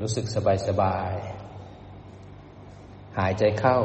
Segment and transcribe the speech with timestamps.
[0.00, 1.14] รู้สึกสบายสบาย
[3.18, 3.78] หายใจเข้า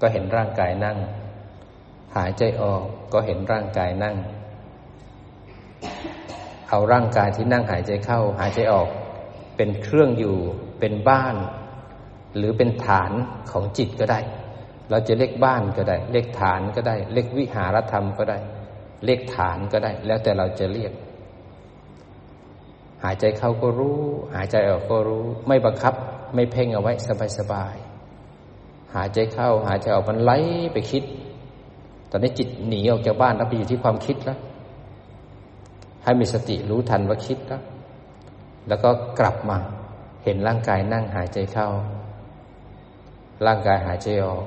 [0.00, 0.98] ก็เห็นร่างกายนั่ง
[2.16, 4.16] หายใจออกก็เห็นร่างกายนั่ง
[6.70, 8.88] เอาร่างกายที่นั่งหายใจเข้า หายใจออก
[9.56, 10.36] เป็นเครื่องอยู่
[10.80, 11.36] เป็นบ้าน
[12.36, 13.12] หรือเป็นฐาน
[13.50, 14.20] ของจิตก็ได้
[14.90, 18.38] เราจะเรียกบ้านก็ได้เรียกฐานก็ได้เรียกวิหารธรรมก็ได้
[19.04, 20.92] เรียกฐานก็ได้ แล้วแต่เราจะเรียก
[23.04, 24.00] หายใจเข้าก็รู้
[24.36, 25.94] หายใจออกก็รู้ ไม่บังคับ
[26.34, 26.92] ไม่เพ่งเอาไว้
[27.38, 30.32] สบายๆหายใจเข้า หายใจออกมันไหล
[30.72, 31.04] ไปคิด
[32.10, 34.38] ตอนนี้จิตหนีออกจากบ้านแล้วไปอยู่ที่ความคิดแล้ว
[36.02, 37.62] ให้มีสติรู้ทันว่าคิดแล้ว
[38.68, 39.58] แล้วก็กลับมา
[40.24, 41.68] เห็นร่างกายนั่งหายใจเข้า
[43.46, 44.44] ร่างกายหายใจออก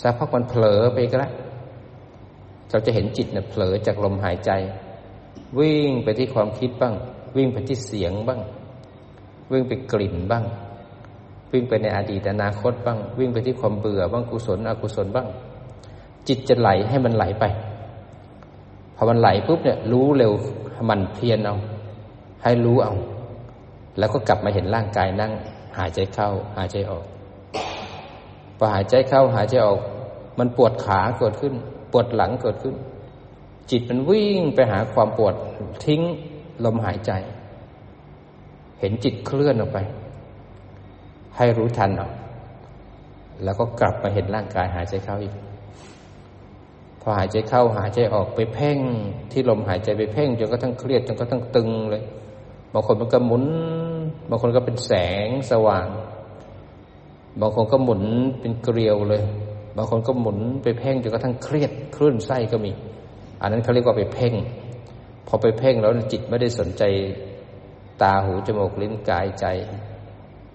[0.00, 1.32] สักพักมันเผลอไปก็แล้ว
[2.70, 4.50] เราจะเห็นจิตเนี่ยเผลอจากลมหายใจ
[5.58, 6.94] วิ่งไปที่ความคิดบ้าง
[7.36, 8.40] วิ่งไปที่เสียงบ้าง
[9.52, 10.44] วิ่งไปกลิ่นบ้าง
[11.52, 15.26] วิ่งไปในอดีตอนาคตบ้าง วิ่งไปที่ความเบื่อบ้างกุศลอกุศลบ้าง
[16.28, 17.44] จิตจะไหลให้มันไหลไป
[18.96, 20.32] พอมันไหลปุ๊บเนี่ยรู้เร็ว
[20.90, 21.56] มันเพียรเอา
[22.42, 22.94] ให้รู้เอา
[23.98, 25.32] แล้วก็กลับมาเห็นร่างกายนั่ง
[25.78, 27.04] หายใจเข้า หายใจออก
[28.56, 29.80] พอหายใจเข้าหายใจออก
[30.38, 31.54] มันปวดขาเกิดขึ้น
[31.92, 32.74] ปวดหลังเกิดขึ้น
[33.70, 35.34] จิตมันวิ่งไปหาความปวด
[35.86, 36.02] ทิ้ง
[36.64, 37.12] ลมหายใจ
[38.80, 39.78] เห็นจิตเคลื่อนออกไป
[41.36, 42.12] ให้รู้ทันออก
[43.44, 45.34] แล้วก็กลับมาเห็นร่างกายหายใจเข้าอีก
[47.00, 48.78] พอหายใจเข้าหายใจออกไปเพ่ง
[49.32, 52.02] ที่ลมหายใจไปเพ่งจนก็ทั้งเครียดจนก็ทั้งตึงเลย
[52.72, 53.44] บางคนมันก็หมุน
[54.30, 54.92] บางคนก็เป็นแส
[55.26, 55.86] งสว่าง
[57.40, 58.02] บางคนก็หมุน
[58.40, 59.22] เป็นเกลียวเลย
[59.76, 62.72] บางคนก็หมุนไปเพ่งจนก็ทั้งเครียดคลื่นไส้ก็มี
[63.40, 64.34] อันนั้นเขาเรียกว่าไปเพ่ง
[65.32, 66.82] พอไปเพ่งแล้วจิตไม่ได้สนใจ
[68.02, 69.46] ตาหูจมูกลิ้นกายใจ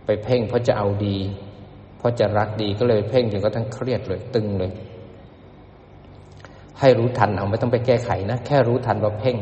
[0.05, 1.17] ไปเพ่งเพราะจะเอาดี
[1.97, 4.71] เพราะจะรักดีก็เลยเพ่งจนก็ทั้งเครียดเลย ตึงเลย
[6.79, 9.37] ให้รู้ทันเอาไม่ต้องไปแก้ไขนะ แค่รู้ทันว่าเพ่ง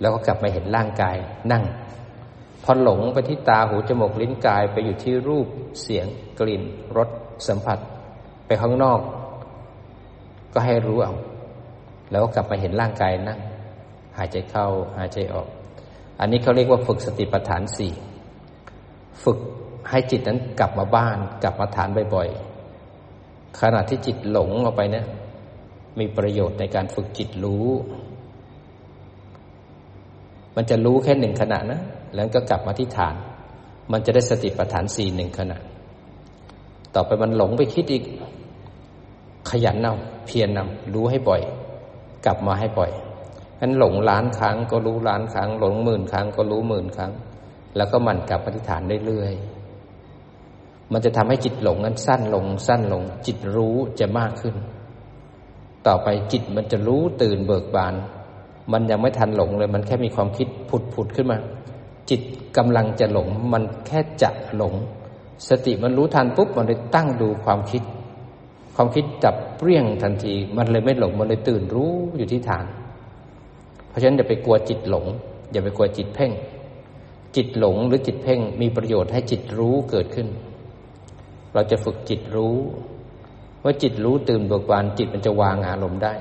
[0.00, 1.16] แล้วก็กลับมาเห็นร่างกาย
[1.52, 1.64] นั่ง
[2.64, 5.46] พอหลงไปที่ตาหูจมูกลิ้นกายไปอยู่ที่รูป
[5.82, 6.06] เสียง
[6.38, 6.62] กลิ่น
[6.96, 7.08] รส
[7.48, 7.78] สัมผัส
[8.46, 9.00] ไปข้างนอก
[10.52, 11.14] ก็ให้รู้เอา
[12.10, 13.38] แล้วก็กลับมาเห็นร่างกายนั่ง
[14.18, 14.66] หายใจเข้า
[14.98, 15.48] หายใจออก
[16.20, 17.92] อันนี้เขาเรียกว่าฝึกสติปัฏฐานสี่
[19.24, 19.38] ฝึก
[19.90, 25.06] ให้จิตนั้นกลับมาบ้านกลับมาฐานบ่อยๆขณะที่จิตหลงออกไปเนี่ย
[25.98, 27.68] มีประโยชน์ในการฝึกจิตรู้
[30.56, 31.80] มันจะรู้แค่หนึ่งขณะนะ
[32.14, 33.14] แล้วก็กลับมาที่ฐาน
[33.92, 35.58] มันจะได้สติปัฏฐานสี่หนึ่งขณะ
[36.94, 38.04] ต่อไปมันหลงไปคิดอีก
[39.50, 39.94] ขยันเอา
[40.26, 41.42] เพียรนำรู้ให้บ่อย
[42.26, 42.90] กลับมาให้บ่อย
[43.60, 47.12] นั้นหลงล้านครั้งก็รู้ล้านครั้ง หลงหมื่นครั้งก็รู้หมื่นครั้ง
[47.76, 54.54] แล้วก็มันกลับปฏิฐานเรื่อยๆมันจะทำให้จิตหลงนั้นสั้นลงสั้นลง จิตรู้จะมากขึ้น
[55.86, 57.94] ต่อไปจิตมันจะรู้ตื่นเบิกบาน
[58.72, 61.38] มันยังไม่ทันหลงเลย มันแค่มีความคิดผุดผุดขึ้นมา
[62.10, 62.20] จิต
[62.56, 64.74] กำลังจะหลง มันแค่จะหลง
[65.48, 67.82] สติมันรู้ทันปุ๊บมันเลยตั้งดูความคิด
[68.76, 72.64] ความคิดจับเปรี้ยงทันที มันเลยไม่หลงมันเลยตื่นรู้อยู่ที่ฐาน
[73.94, 75.06] ราะฉะนั้นอย่าไปกลัวจิตหลง
[75.52, 76.32] อย่าไปกลัวจิตเพ่ง
[77.36, 80.28] จิตหลงหรือจิตเพ่งมีประโยชน์ให้จิตรู้เกิดขึ้น
[81.54, 82.56] เราจะฝึกจิตรู้
[83.64, 86.14] ว่าจิตรู้ตื่นเบิกบานจิตมันจะวางอารมณ์ได้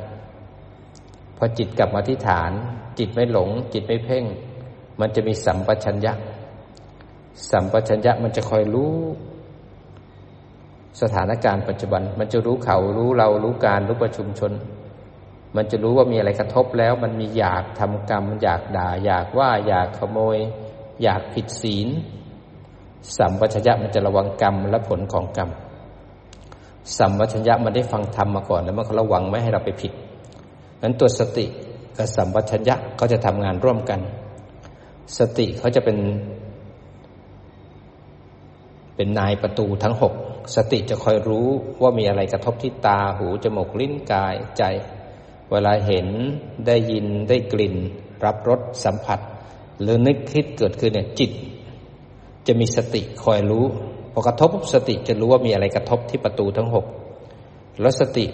[1.38, 2.52] พอจิตกลับมาที่ฐาน
[3.00, 4.24] จิตไม่หลง จิตไม่เพ่ง
[5.00, 6.14] มันจะมีสัมปชัญญะ
[7.52, 8.96] สัมปชัญญะมันจะคอยรู้
[11.02, 14.52] สถานการณ์ปัจจุบัน มันจะรู้เขารู้เรารู้การรู้ประชุมชน
[15.56, 20.38] มันจะรู้ว่ามีอะไรกระทบแล้ว มันมีอยากทำกรรมอยากด่า อยากว่าอยากขโมย
[21.04, 21.88] อยากผิดศีล
[23.18, 25.50] สัมปชัญญะมันจะระวังกรรมและผลของกรรม
[26.98, 29.92] สัมปชัญญะมันได้ฟังธรรมมาก่อนแล้วมันระวังไม่ให้เราไปผิด
[30.82, 31.46] นั้นตัวสติ
[31.98, 34.00] กับสัมปชัญญะเขาจะทำงานร่วมกัน
[35.18, 35.98] สติเขาจะเป็น
[38.96, 40.14] เป็นนายประตูทั้งหก
[40.56, 41.48] สติจะคอยรู้
[41.82, 44.64] ว่ามีอะไรกระทบที่ตาหูจมูกลิ้นกายใจ
[45.54, 46.08] เวลาเห็น
[46.68, 47.76] ได้ยินได้กลิ่น
[48.26, 49.20] รับรสสัมผัส
[49.82, 51.32] หรือนึกคิดเกิดขึ้นเนี่ยจิต
[52.48, 53.66] จะมีสติคอยรู้
[54.14, 56.86] พอกระทบสติจะรู้ว่ามีอะไรกระทบที่ประตูทั้งหก
[57.82, 58.26] แล้วสติ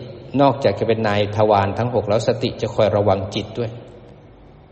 [0.42, 3.72] นอกจากจะเป็นนายทวารทั้งหกแล้วสติจะคอยระวังจิตด้วย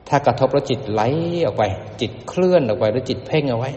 [0.08, 1.02] ถ้ากระทบแล้วจิตไหล
[1.46, 1.64] ออกไป
[2.02, 3.72] จิตเคลื่อนออกไปแล้วจิตเพ่งเอาไว้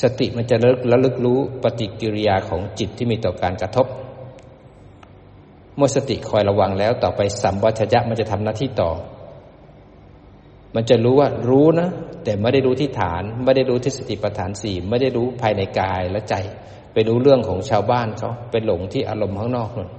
[0.00, 0.56] สติมันจะ
[0.90, 3.86] ระลึกรู้ปฏิกิริยาของจิตที่มีต่อการกระทบ
[5.76, 8.90] เมื่อสติคอยระวังแล้ว ต่อไปสัมปชัญญะมันจะทำหน้าที่ต่อ
[10.74, 11.88] มันจะรู้ว่ารู้นะ
[12.24, 16.34] แต่ไม่ได้รู้ที่ฐาน ไม่ได้รู้ที่สติปัฏฐานสี่ไม่ได้รู้ภายในกายและใจ
[16.92, 19.90] ไปรู้เรื่องของชาวบ้านเขาไปหลงที่อารมณ์ข้างนอกนั่น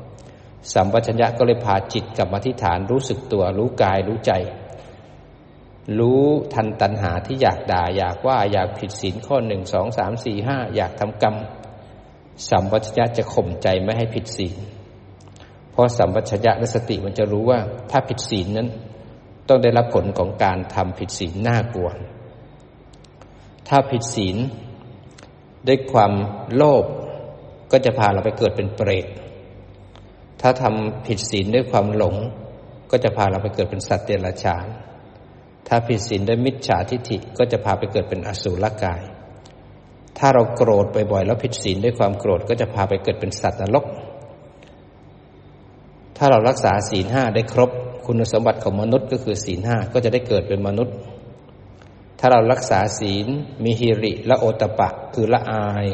[0.73, 4.33] สัมปชัญญะก็เลยพาจิตกลับมาที่ฐานรู้สึกตัว รู้กายรู้ใจ
[5.99, 6.23] รู้
[6.53, 11.35] ทันตัณหาที่อยากด่า อยากว่าอยากผิดศีลข้อหนึ่งสองสามสี่ห้าอยากทำกรรม
[12.49, 14.55] สัมปชัญญะจะข่มใจไม่ให้ผิดศีล
[15.73, 17.59] เพราะสัมปชัญญะและสติมันจะรู้ว่า
[17.91, 18.67] ถ้าผิดศีลนั้น
[19.47, 21.89] ต้องได้รับผลของการทำผิดศีลน่ากลัว
[23.67, 24.37] ถ้าผิดศีล
[25.67, 26.13] ด้วยความ
[26.55, 26.85] โลภ
[27.71, 29.07] ก็จะพาเราไปเกิดเป็นเปรต
[30.41, 32.15] ถ้าทำผิดศีลด้วยความหลง
[32.91, 34.65] ก็จะพาเราไปเกิดเป็นสัตว์เดรัจฉาน
[35.67, 39.01] ถ้าผิดศีลด้วยมิจฉาทิฏฐิก็จะพาไปเกิดเป็นอสุรกาย
[40.17, 43.85] ถ้าเราโกรธบ่อยๆแล้วผิดศีลด้วยความโกรธก็จะพาไปเกิดเป็นสัตว์นรก
[46.17, 47.71] ถ้าเรารักษาศีลห้าได้ครบ
[48.05, 50.95] คุณสมบัติของมนุษย์ก็คือศีลห้าก็จะได้เกิดเป็นมนุษย์
[52.19, 53.27] ถ้าเรารักษาศีล
[53.63, 55.85] มีฮิริและโอตปะ คือละอาย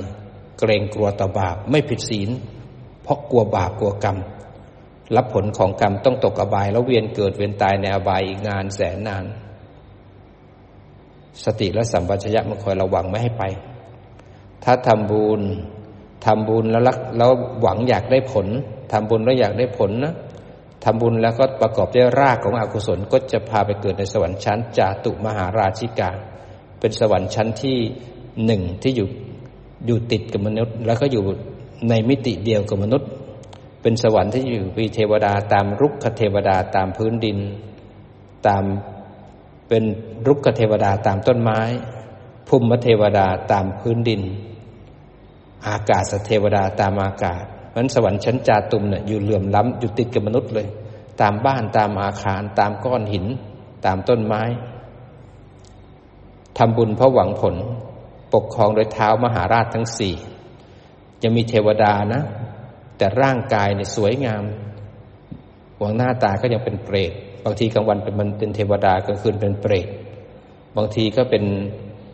[0.60, 2.30] เกรงกลัวต่อบาปไม่ผิดศีล
[3.04, 4.18] เพราะกลัวบาปกลัวกรรม
[5.16, 9.26] รับผลของกรรมต้องตกอบาย แล้วเวียนเกิดเวียนตายในอบายอีกนานแสนนาน
[11.44, 13.44] สติและสัมปชัญญะมันคอยระวังไม่ให้ไป
[14.64, 15.42] ถ้าทำบุญ
[16.26, 17.32] ทำบุญแล้วรักแล้ว
[17.62, 18.48] หวังอยากได้ผล
[18.92, 20.14] ทำบุญแล้วอยากได้ผลนะ
[20.84, 26.12] ทำบุญแล้วก็ประกอบด้วยรากของอกุศลก็จะพาไปเกิดในสวรรค์ชั้นจาตุมหาราชิกา
[26.80, 27.78] เป็นสวรรค์ชั้นที่
[28.46, 29.08] หนึ่งที่อยู่
[29.86, 31.24] อยู่ติดกับมนุษย์ แล้วก็อยู่
[31.90, 33.10] ในมิติเดียวกับมนุษย์
[33.82, 37.38] เป็นสวรรค์ที่อยู่มีเทวดาตามรุกขเทวดาตามพื้นดิน
[38.48, 38.64] ตาม
[39.68, 39.84] เป็น
[40.28, 41.60] รุกขเทวดาตามต้นไม้
[42.48, 44.22] ภูมิเทวดาตามพื้นดิน
[45.68, 47.44] อากาศเทวดาตามอากาศ
[47.76, 50.68] มันสวรรค์ชั้นจาตุมเนี่ยอยู่เหลื่อมล้ำอยู่ติดกับมนุษย์เลย
[51.22, 53.26] ตามบ้านตามอาคาร ตามก้อนหิน
[53.86, 54.44] ตามต้นไม้
[56.58, 57.56] ทำบุญเพราะหวังผล
[58.34, 60.16] ปกครองโดยเท้ามหาราชทั้งสี่
[61.24, 62.22] ยังมีเทวดานะ
[62.98, 64.44] แต่ร่างกายเนี่ยสวยงาม
[65.80, 67.12] หวังหน้าตาก็ยังเป็นเปรต
[67.46, 69.88] บางทีกลางวันเป็นมันเป็นเทวดากลางคืนเป็นเปรต
[70.78, 71.44] บางทีก็เป็น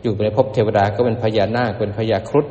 [0.02, 2.46] อยู่ในภพเทวดาก็เป็นพญานาคเป็นพญาครุฑ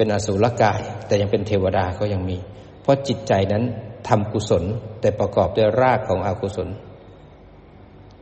[0.00, 2.38] เป็นอสุรกาย แต่ยังเป็นเทวดาก็ยังมี
[2.82, 3.64] เพราะจิตใจนั้น
[4.08, 4.64] ทำกุศล
[5.00, 6.68] แต่ประกอบด้วยรากของอกุศล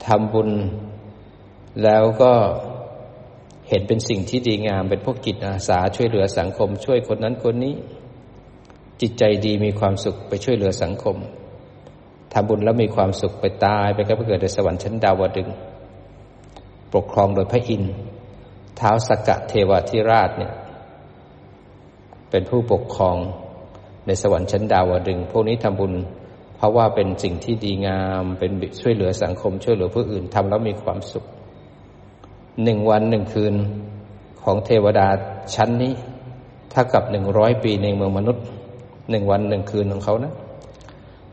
[0.07, 0.51] ทำบุญ
[1.83, 2.33] แล้วก็
[3.69, 7.75] เห็นเป็นสิ่งที่ดีงาม เป็นพวกกิจอาสาช่วยเหลือสังคม ช่วยคนนั้นคนนี้
[9.01, 11.17] จิตใจดีมีความสุขไปช่วยเหลือสังคม
[12.33, 15.49] ทำบุญแล้วมีความสุขไปตายไปก็ไปเกิดในสวรรค์ชั้นดาวดึง
[16.95, 17.93] ปกครองโดยพระอินทร์
[18.77, 20.55] เท้าสกกะเทวทิราชเนี่ย
[22.31, 23.17] เป็นผู้ปกครอง
[24.07, 25.93] ในสวรรค์ชั้นดาวดึงพวกนี้ทำบุญ
[26.57, 31.25] เพราะว่าเป็นสิ่งที่ดีงามเป็นช่วยเหลือสังคม ช่วยเหลือผู้อื่นทำแล้วมีความสุข
[32.65, 33.55] หนึ่งวันหนึ่งคืน
[34.43, 35.09] ของเทวดา
[35.55, 35.93] ชั้นนี้
[36.73, 38.45] ถ้ากับหนึ่งร้อยปีในเมืองมนุษย์
[39.11, 40.33] หนึ่งวันหนึ่งคืนของเขานะ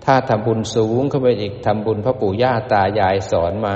[0.06, 3.76] ถ้าทำบุญสูงเข้าไปอีกทำบุญพระปู่ย่าตายายสอนมา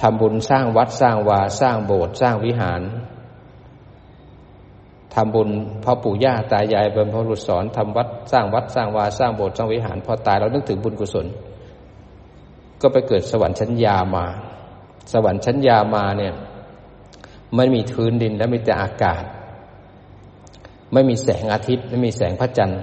[0.00, 2.82] ทำบุญสร้างวัดสร้างวาสร้างโบสถ์สร้างวิหาร
[5.14, 5.48] ทำบุญ
[5.84, 11.26] พ่อปู่ย่าตายายบรรพบุรุษสอนทำวัดสร้างวัดสร้างวาสร้างโบสถ์สร้างวิหาร พอตายเรานึกถึงบุญกุศล
[12.80, 14.26] ก็ไปเกิดสวรรค์ชั้นยามา
[15.12, 16.34] สวรรค์ชั้นยามาเนี่ย
[17.56, 19.22] ไม่มีพื้นดินและมีแต่อากาศ
[20.92, 22.82] ไม่มีแสงอาทิตย์ ไม่มีแสงพระจันทร์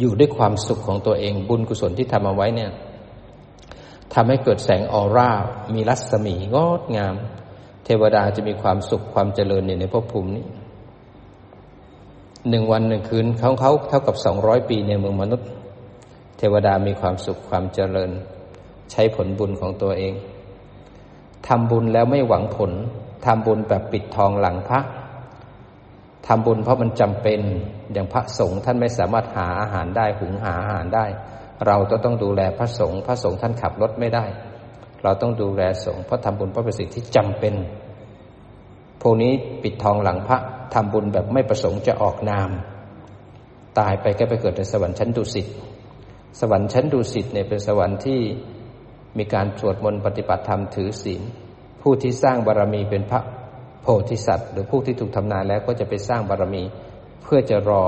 [0.00, 2.70] อยู่ด้วยความสุขของตัวเองบุญกุศลที่ทำเอาไว้เนี่ย
[4.14, 5.30] ทำให้เกิดแสงออร่า
[5.74, 7.14] มีรัศมีงดงาม
[7.84, 10.44] เทวดาจะมีความสุขความเจริญในภพภูมินี้
[12.48, 15.48] หนึ่งวันหนึ่งคืนของเขาเท่ากับสองร้อยปีในเมืองมนุษย์
[16.38, 18.10] เทวดามีความสุขความเจริญ
[18.90, 20.14] ใช้ผลบุญของตัวเอง
[21.48, 22.72] ทำบุญแล้วไม่หวังผล
[23.24, 24.80] ทำบุญแบบปิดทองหลังพระ
[26.26, 27.40] ทำบุญเพราะมันจำเป็น
[27.92, 31.06] อย่างพระสงฆ์ท่านไม่สามารถหาอาหารได้หุงหาอาหารได้
[31.66, 34.24] เราต้องต้องดูแลพระสงฆ์พระสงฆ์ท่านขับรถไม่ได้
[35.02, 37.54] เราต้องดูแลสงฆ์เพราะทำบุญเพราะเป็นสิ่งที่จำเป็น
[39.02, 39.32] พวกนี้
[39.62, 40.38] ปิดทองหลังพระ
[40.74, 42.50] ทำบุญแบบไม่ประสงค์จะออกนาม
[43.78, 45.46] ตายไปก็ไปเกิดในสวรรค์ชั้นดุสิต
[46.40, 48.20] สวรรค์ชั้นดุสิตเนี่ยเป็นสวรรค์ที่
[49.18, 51.22] มีการสวดมนต์ปฏิบัติธรรมถือศีล
[51.82, 53.20] ผู้ที่สร้างบารรมีเป็นพระ
[53.82, 56.62] โพธิสัตว์ หรือผู้ที่ถูกทำนายแล้วก็จะไปสร้างบารรมี
[57.22, 57.84] เพื่อจะรอ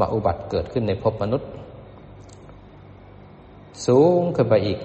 [0.00, 1.50] มาอุบัติเกิดขึ้นในภพมนุษย์
[3.86, 4.78] สูงขึ้นไปอีก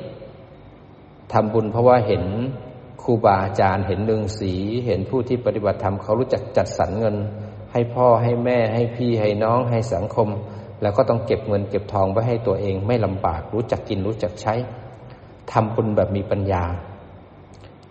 [1.34, 2.24] ทำบุญเพราะว่าเห็น
[3.06, 4.54] ครูบาอาจารย์เห็นหนึ่งสี
[4.86, 7.16] เห็นผู้ที่ปฏิบัติธรรมเขารู้จักจัดสรรเงิน
[7.72, 10.28] ให้พ่อให้แม่ให้พี่ให้น้องให้สังคม
[10.82, 14.54] แล้วก็ต้องเก็บเงินเก็บทองไว้ให้ตัวเองไม่ลำบาก รู้จักกินรู้จักใช้
[15.52, 16.64] ทำบุญแบบมีปัญญา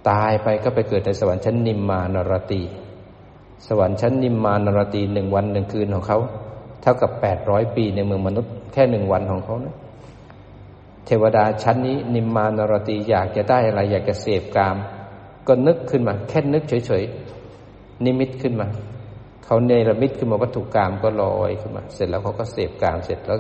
[0.09, 2.62] ตายไปก็ไปเกิดในสวรรค์ชั้นนิมมานรตี
[3.66, 6.18] สวรรค์ชั้นนิมมานรตีหนึ่งวันหนึ่งคืนของเขา
[6.83, 9.75] เท่ากับแปดร้อยปีในเมืองมนุษย์แค่หนึ่งวันของเขานะ
[11.06, 14.76] เทวดาชั้นนี้นิมมานรตีอยากจะได้อะไรอยากจะเสพกาม
[15.48, 18.68] ก็นึกขึ้นมา แค่นึกเฉยๆนิมิตขึ้นมา
[19.44, 23.38] เขาเนรมิตขึ้นมาวัตถุกรรมก็ลอยขึ้นมา เสร็จแล้วเขาก็เสพกามเสร็จแล้ว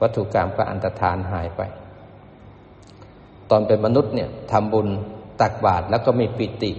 [0.00, 1.62] วัตถุกรรมก็อันตรธานหายไป
[3.50, 4.88] ตอนเป็นมนุษย์เนี่ยทำบุญ
[5.40, 6.72] ตักบาตรแล้วก็มีปิติ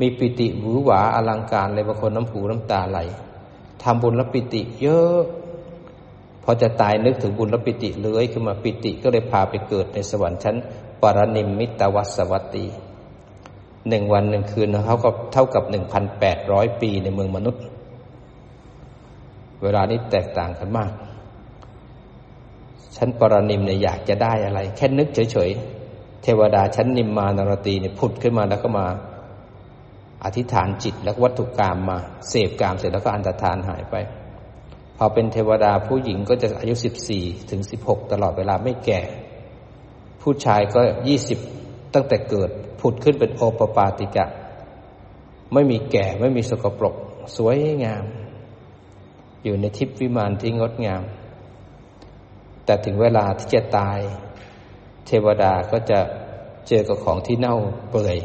[0.00, 2.98] มีปิติหวือหวาอลังการเลยบางคนน้ำหูน้ำตาไหล
[3.82, 5.20] ทำบุญแล้วปิติ เยอะ
[6.44, 10.56] พอจะตายนึกถึงบุญและปิติเลื้อยขึ้นมาปิติก็เลยพาไปเกิดในสวรรค์ชั้น
[11.02, 12.66] ปรนิมมิตวัสวัตตี
[13.88, 17.62] หนึ่งวันหนึ่งคืนเขาก็เท่ากับหนึ่งพันแปดร้อยปีในเมืองมนุษย์
[19.62, 20.92] เวลานี้แตกต่างกันมาก
[22.96, 28.86] ชั้นปรนิมเนี่ยอยากจะได้อะไร แค่นึกเฉยๆ เทวดาชั้นนิมมานรตีเนี่ยผุดขึ้นมาแล้วก็มา
[30.24, 31.98] อธิษฐานจิตแล้ววัตถุกรรมมา
[32.28, 33.96] เสพกรรมเสร็จแล้วก็อันตรธานหายไป
[34.96, 39.00] พอเป็นเทวดาผู้หญิงก็จะอายุสิบสี่ถึงสิบหกตลอดเวลาไม่แก่
[40.22, 41.38] ผู้ชายก็ยี่สิบ
[41.94, 42.50] ตั้งแต่เกิด
[42.86, 44.26] ผุดขึ้นเป็นโอปปาติกะ
[45.52, 46.94] ไม่มีแก่ไม่มีสกปรก
[47.36, 48.04] สวยงาม
[49.44, 51.02] อยู่ในทิพวิมานที่งดงาม
[52.64, 53.98] แต่ถึงเวลาที่จะตาย
[55.06, 56.00] เทวดาก็จะ
[56.68, 57.56] เจอกับของที่เน่า
[57.90, 58.18] เปื่อย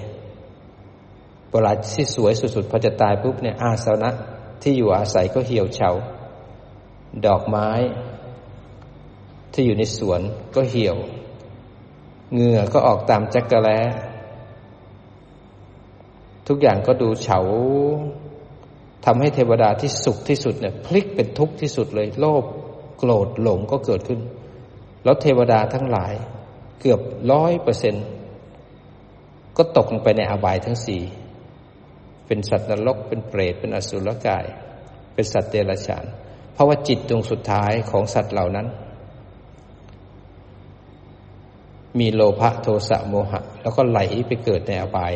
[1.52, 4.10] เวลาที่สวยสุดๆพอจะตายปุ๊บเนี่ยอาสนะ
[4.62, 5.90] ที่อยู่อาศัยก็เหี่ยวเฉา
[7.26, 7.70] ดอกไม้
[9.54, 10.22] ที่อยู่ในสวน
[10.56, 10.98] ก็เหี่ยว
[12.34, 13.70] เหงื่อก็ออกตามจักระแล
[16.50, 17.40] ทุกอย่างก็ดูเฉา
[19.06, 22.44] ทำให้เทวดาที่สุขที่สุดเนี่ย พลิกเป็นทุกข์ที่สุดเลย โลภ
[22.98, 24.20] โกรธหลงก็เกิดขึ้น
[25.04, 26.14] แล้วเทวดาทั้งหลาย
[26.82, 27.02] เกือบ
[27.32, 27.96] ร้อยเปอร์เซ็น
[29.58, 31.02] ก็ตกลงไปในอบายทั้งสี่
[32.28, 34.46] เป็นสัตว์นรกเป็นเปรตเป็นอสุรกาย
[35.14, 36.06] เป็นสัตว์เดรัจฉาน
[36.60, 38.68] ราะว่าจิตดวงสุดท้ายของสัตว์เหล่านั้น
[42.00, 45.14] มีโลภะโทสะโมหะ แล้วก็ไหลไปเกิดในอบาย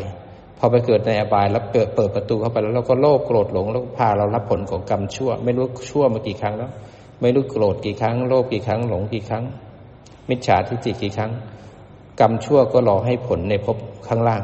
[0.64, 6.70] อไปเกิดในอบายแล้วเปิดเปิดประตูเข้าไปแล้วเราก็โลภโกรธหลงแล้วพาเรารับผลของกรรมชั่ว ไม่รู้ชั่วมากี่ครั้งแล้ว
[7.20, 9.44] ไม่รู้โกรธกี่ครั้ง โลภกี่ครั้งหลงกี่ครั้ง
[10.28, 11.32] มิจฉาทิฏฐิกี่ครั้ง
[12.20, 14.42] กรรมชั่วก็รอให้ผลในภพข้างล่าง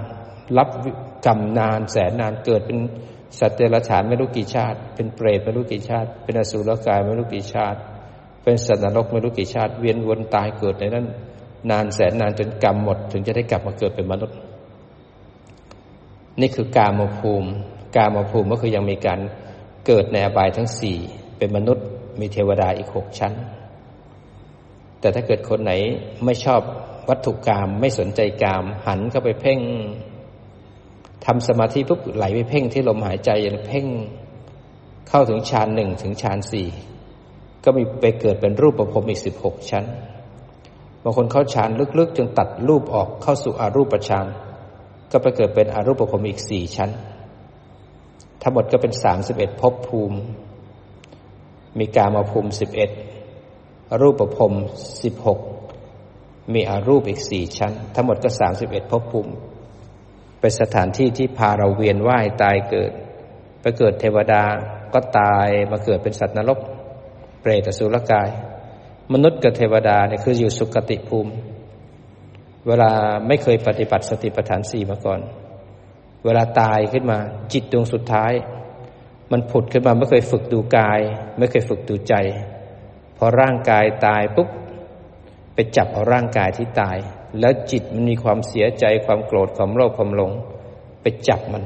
[0.59, 0.69] รับ
[1.27, 2.79] กรรมนานแสนนานเกิดเป็น
[3.39, 7.79] สัตว์เดรัจฉานไม่รู้กี่ชาติ เป็นเปรตไม่รู้กี่ชาติ เป็นอสุรกายไม่รู้กี่ชาติ
[8.43, 11.07] เป็นสัตว์นรกไม่รู้กี่ชาติ เวียนวนตายเกิดในนั้น
[11.71, 14.37] นานแสนนานจนกรรมหมด ถึงจะได้กลับมาเกิดเป็นมนุษย์
[16.41, 17.49] นี่คือกามภูมิ
[17.97, 19.21] กามภูมิก็คือยังมีการ
[19.87, 20.99] เกิดในอบายทั้งสี่
[21.39, 21.87] เป็นมนุษย์
[22.21, 23.33] มีเทวดาอีกหกชั้น
[25.01, 25.73] แต่ถ้าเกิดคนไหน
[26.25, 26.61] ไม่ชอบ
[27.09, 29.61] วัตถุกรรมไม่สนใจกามหันเข้าไปเพ่ง
[31.25, 33.31] ทำสมาธิปุ๊บไหลไปเพ่งที่ลมหายใจ
[33.69, 33.87] เพ่ง
[35.09, 36.69] เข้าถึงฌานหนึ่งถึงฌานสี่
[37.65, 39.85] ก็มีไปเกิดเป็นรูปประพรมอีกสิบหกชั้น
[41.03, 44.27] บางคนเข้าฌานลึกๆจนตัดรูปออกเข้าสู่อารูปฌาน
[45.11, 46.91] ก็ไปเกิดเป็นอรูปประพรมอีกสี่ชั้น
[48.43, 50.19] ทั้งหมดก็เป็นสามสิบเอ็ดภพภูมิ
[51.79, 52.91] มีกามาภูมิสิบเอ็ด
[54.01, 54.53] รูปประพรม
[55.03, 55.39] สิบหก
[56.55, 59.33] มีอรูปอีกสี่ชั้น ทั้งหมดก็สามสิบเอ็ดภพภูมิ
[60.41, 62.93] เป็นสถานที่ที่พาเราเวียนว่ายตายเกิด
[63.61, 64.43] ไปเกิดเทวดา
[64.93, 66.59] ก็ตายมาเกิดเป็นสัตว์นรก
[67.41, 68.29] เปรตสุรกาย
[69.13, 71.33] มนุษย์กับเทวดาเนี่ยคืออยู่สุคติภูมิ
[72.67, 72.91] เวลา
[73.27, 75.21] ไม่เคยปฏิบัติสติปัฏฐานสี่มาก่อน
[76.25, 77.19] เวลาตายขึ้นมา
[77.53, 78.33] จิตดวงสุดท้าย
[79.33, 81.01] มันผุดขึ้นมาไม่เคยฝึกดูกาย
[81.39, 82.15] ไม่เคยฝึกดูใจ
[83.17, 84.49] พอร่างกายตายปุ๊บ
[85.55, 86.99] ไปจับเอาร่างกายที่ตาย
[87.41, 90.33] แล้วจิตมันมีความเสียใจความโกรธความโลภความหลง
[91.03, 91.65] ไปจับมัน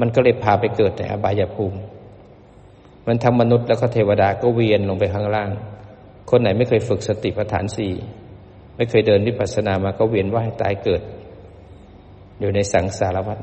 [0.00, 1.78] มันก็เลยพาไปเกิดในอบายภูมิ
[3.06, 5.50] มันทำมนุษย์แล้วก็เทวดาก็เวียนลงไปข้างล่าง
[6.30, 7.92] คนไหนไม่เคยฝึกสติปัฏฐานสี่
[8.78, 11.02] ไม่เคยเดินวิปัสสนามาก็เวียนว่ายตายเกิด
[12.40, 13.38] อยู่ในสังสารวัฏ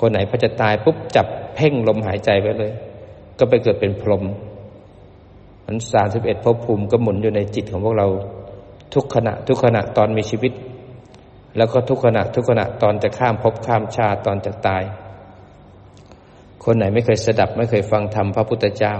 [0.00, 2.72] คนไหนพอจะตายปุ๊บจับเพ่งลมหายใจไปเลย
[3.38, 4.24] ก็ไปเกิดเป็นพรหม
[5.66, 8.08] มันสามสิบเอ็ดภพภูมิก็หมุนอยู่ในจิตของพวกเรา
[8.94, 10.52] ทุกขณะ ทุกขณะตอนมีชีวิต
[11.56, 14.82] แล้วก็ทุกขณะ ทุกขณะตอนจะข้ามภพข้ามชาติตอนจะตาย
[16.64, 18.94] คนไหนไม่เคยสดับ ไม่เคยฟังธรรมพระพุทธเจ้า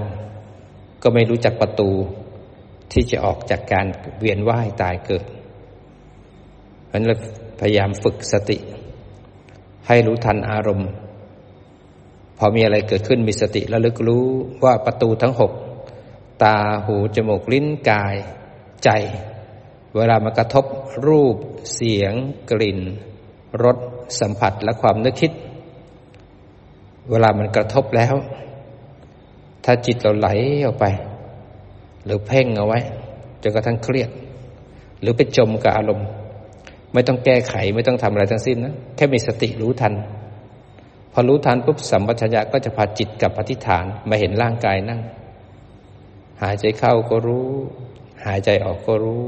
[1.03, 1.91] ก็ไม่รู้จักประตู
[2.93, 3.87] ที่จะออกจากการ
[4.19, 5.25] เวียนว่ายตายเกิด
[6.87, 7.17] เพราะนั้นเรา
[7.61, 8.59] พยายามฝึกสติ
[9.87, 10.91] ให้รู้ทันอารมณ์
[12.39, 14.27] พอมีอะไรเกิดขึ้นมีสติระลึกรู้
[14.65, 15.53] ว่าประตูทั้งหก
[16.43, 18.17] ตาหูจมูกลิ้นกาย
[18.85, 18.91] ใจ
[19.97, 20.65] เวลามันกระทบ
[21.07, 21.37] รูป
[21.75, 22.15] เสียง
[22.51, 22.81] กลิ่น
[23.65, 23.79] รส
[24.21, 25.33] สัมผัสและความนึกคิด
[27.11, 28.15] เวลามันกระทบแล้ว
[29.65, 30.29] ถ้าจิตเราไหล
[30.65, 30.85] ออกไป
[32.09, 32.81] หรือเพ่งเอาไว้
[33.43, 34.11] จนกระทั่งเครียด
[35.01, 36.09] หรือไปจมกับอารมณ์
[36.95, 39.95] ไม่ต้องแก้ไขไม่ต้องทำอะไรทั้งสิ้นนะแค่มีสติรู้ทัน
[41.13, 45.01] พอรู้ทันปุ๊บสัมปชัญญะก็จะพาจิตกับอธิฐานมาเห็นร่างกายนั่ง
[46.43, 47.49] หายใจเข้าก็รู้
[48.27, 49.23] หายใจออกก็รู้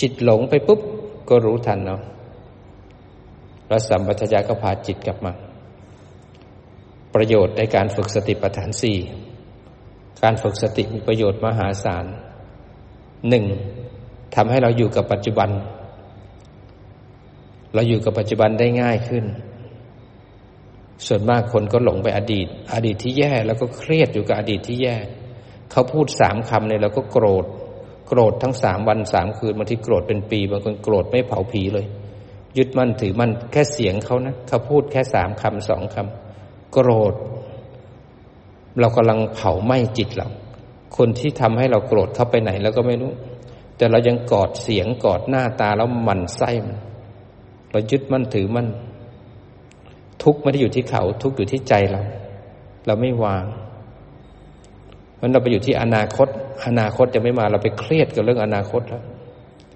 [0.00, 0.80] จิตหลงไปปุ๊บ
[1.28, 2.00] ก็รู้ทันเนาะ
[3.68, 5.32] แล้วสัมปชัญญะก็พาจิตกลับมา
[7.14, 8.98] ประโยชน์ในการฝึกสติปัฏฐานสี่
[10.22, 12.04] การฝึกสติมีประโยชน์มหาศาล
[13.28, 13.44] หนึ่ง
[14.34, 15.50] ทำให้เราอยู่กับปัจจุบัน
[17.74, 19.24] เราอยู่กับปัจจุบันได้ง่ายขึ้น
[21.06, 24.96] ส่วนมากคนก็หลงไปอดีต อดีตที่แย่แล้วก็เครียดอยู่กับอดีตที่แย่
[25.70, 27.44] เขาพูดสามคำเนี่ยเราก็โกรธ
[28.08, 31.86] โกรธทั้งสามวันสามคืนบางทีโกรธเป็นปีบางคนโกรธไม่เผาผีเลย
[32.56, 37.14] ยึดมั่นถือมั่นแค่เสียงเขานะเขาพูดแค่สามคำสองคำโกรธ
[38.80, 40.28] เรากำลังเผาไหม้จิตเรา
[40.96, 43.12] คนที่ทำให้เราโกรธเข้าไปไหนแล้วก็ไม่รู้
[43.76, 46.78] แต่เรายังกอดเสียงกอดหน้าตาแล้วมันไส้มัน
[47.72, 48.68] เรายึดมั่นถือมั่น
[50.22, 52.02] ทุกข์ไม่ได้อยู่ที่เขา ทุกข์อยู่ที่ใจเรา
[52.86, 53.44] เราไม่วาง
[55.20, 56.28] มันเราไปอยู่ที่อนาคต
[56.66, 59.02] อนาคตจะไม่มาเราไปเครียดกับเรื่องอนาคตแล้ว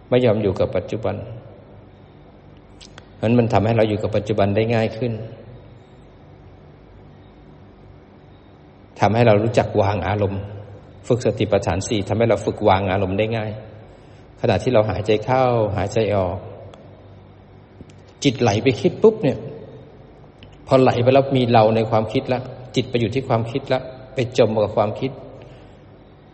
[0.09, 1.17] ไม่ยอมอยู่กับปัจจุบัน
[3.23, 5.13] นั้นมันทำให้เราอยู่กับปัจจุบันได้ง่ายขึ้น
[9.01, 10.41] ทำให้เรารู้จักวางอารมณ์
[11.09, 13.51] ฝึกสติปัฏฐานสี่ทำให้เราฝึกวางอารมณ์ได้ง่าย
[14.41, 15.45] ขณะที่เราหายใจเข้า
[15.77, 16.39] หายใจออก
[18.25, 19.39] จิตไหลไปคิดปุ๊บเนี่ย
[20.67, 22.43] พอไหลไปแล้วมีเราในความคิดแล้ว
[22.77, 23.83] จิตไปอยู่ที่ความคิดแล้ว
[24.15, 25.11] ไปจมกับความคิด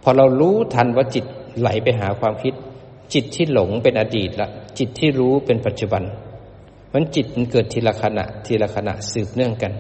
[0.02, 1.24] พอเรารู้ทันว่าจิต
[1.60, 2.54] ไหลไปหาความคิด
[3.14, 6.02] จิตที่หลงเป็นอดีตละจิตที่รู้เป็นปัจจุบัน
[6.92, 9.72] มันจิตมันเกิดทีละขณะทีละขณะสืบเนื่องกัน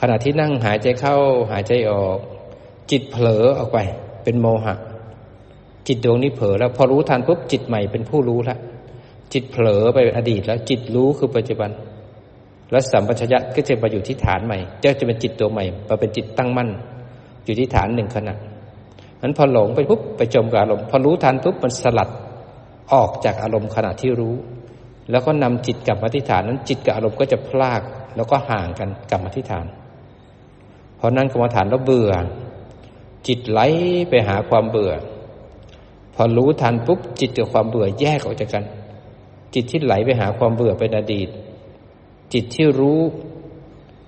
[0.00, 1.16] ขณะที่นั่งหายใจเข้า
[1.50, 2.18] หายใจออก
[2.90, 3.78] จิตเผลอออกไป
[4.24, 4.74] เป็นโมหะ
[5.86, 8.58] จิตดวงนี้เผลอแล้วพอรู้ทันปุ๊บจิตใหม่เป็นผู้รู้แล้ว
[9.32, 11.70] จิตเผลอไปอดีตแล้ว จิตรู้คือปัจจุบัน
[12.70, 16.68] แล้วสัมปชัญญะก็จะมาอยู่ที่ฐานใหม่จะจะเป็นจิตตัวใหม่มาเป็นจิตตั้งมั่น
[17.44, 18.34] อยู่ที่ฐานหนึ่งขณะ
[19.22, 22.08] นั้นพอหลงไปปุ๊บไปจมกับอารมณ์พอรู้ทันปุ๊บมันสลัด
[22.92, 24.34] ออกจากอารมณ์ขณะที่รู้
[25.10, 27.82] แล้วก็นำจิตกลับมาที่ฐานนั้น จิตกับอารมณ์ก็จะพลาก
[28.16, 29.66] แล้วก็ห่างกันกลับมาที่ฐาน
[31.06, 32.12] อนั่งกรรมฐานแล้วเบื่อ
[33.26, 33.60] จิตไหล
[34.08, 34.92] ไปหาความเบื่อ
[36.14, 38.64] พอรู้ทันปุ๊บจิตกับความเบื่อแยกออกจากกัน
[39.54, 41.28] จิตที่ไหลไปหาความเบื่อเป็นอดีต
[42.32, 43.00] จิตที่รู้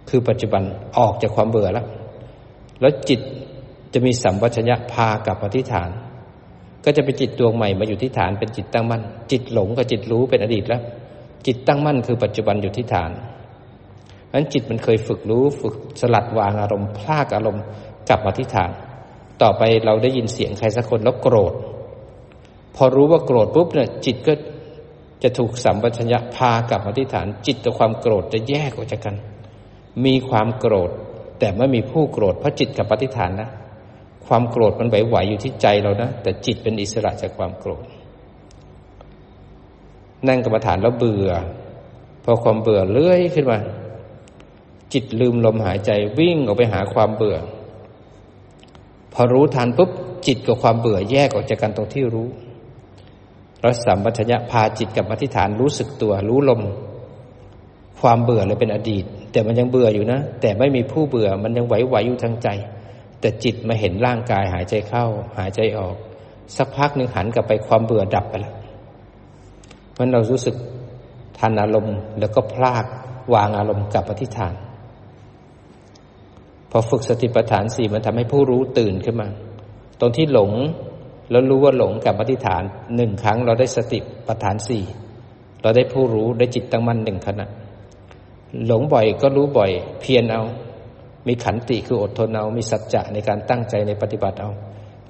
[0.09, 0.63] คือปัจจุบัน
[0.99, 1.87] ออกจากความเบื่อแล้ว
[2.81, 3.21] แล้วจิต
[3.93, 5.91] จะมีสัมปชัญญะพากลับปฏิฐาน
[6.85, 10.83] ก็จะเป็นจิตดวงใหม่มาอยู่ที่ฐานเป็นจิตตั้งมั่น จิตหลงกับจิตรู้เป็นอดีตแล้ว
[11.47, 13.11] จิตตั้งมั่นคือปัจจุบันอยู่ที่ฐาน
[14.33, 17.65] นั้นจิตมันเคยฝึกรู้ฝึกสลัดวางอารมณ์พลากอารมณ์
[18.09, 18.71] กลับมาที่ฐาน
[19.43, 21.55] ต่อไปเราได้ยินเสียงใครสักคนแล้วโกรธ
[22.77, 24.33] พอรู้ว่าโกรธปุ๊บเนี่ยจิตก็
[25.23, 29.17] จะถูกสัมปชัญญะพากลับมาที่ฐาน จิตกับความโกรธจะแยกออกจากกัน
[30.05, 30.91] มีความโกรธ
[31.39, 33.51] แต่ไม่มีผู้โกรธเพราะจิตกับปฏิฐานนะ
[34.27, 37.85] ความโกรธมันไหวๆอยู่ที่ใจเรานะแต่จิตเป็นอิสระจากความโกรธ
[40.29, 41.31] นั่งกรรมฐานแล้วเบื่อ
[42.25, 43.59] พอความเบื่อเลื่อยขึ้นมา
[44.93, 47.39] จิตลืมลมหายใจวิ่งออกไปหาความเบื่อ
[49.13, 49.91] พอรู้ทันปุ๊บ
[50.27, 52.29] จิตกับความเบื่อแยกออกจากกันตรงที่รู้
[53.61, 56.63] เรัสัมปัญญะพาจิตกับอธิษฐานรู้สึกตัวรู้ลม
[58.01, 62.49] ความเบื่อเลยเป็นอดีต แต่มันยังเบื่ออยู่นะ แต่ไม่มีผู้เบื่อมันยังไหวๆอยู่ทางใจ
[63.21, 65.05] แต่จิตมาเห็นร่างกายหายใจเข้า
[65.39, 65.97] หายใจออก
[66.57, 68.55] สักพักหนึ่งหันกลับไปความเบื่อดับไปแล้ว
[69.99, 70.55] มันเรารู้สึก
[71.39, 72.85] ทันอารมณ์แล้วก็พลาก
[73.35, 74.55] วางอารมณ์กับอธิษฐาน
[76.71, 79.29] พอฝึกสติปัฏฐานสี่มันทำให้ผู้รู้ตื่นขึ้นมา
[80.01, 80.53] ตรงที่หลง
[81.31, 82.63] แล้วรู้ว่าหลงกับอธิษฐาน
[82.97, 84.83] หนึ่งครั้งเราได้สติปัฏฐานสี่
[85.63, 87.49] เราได้ผู้รู้ได้จิตตั้งมั่นหนึ่งขณะ
[88.67, 90.43] หลงบ่อยก็รู้บ่อย เพียรเอา
[91.27, 94.51] มีขันติคืออดทนเอา มีสัจจะในการตั้งใจในปฏิบัติเอา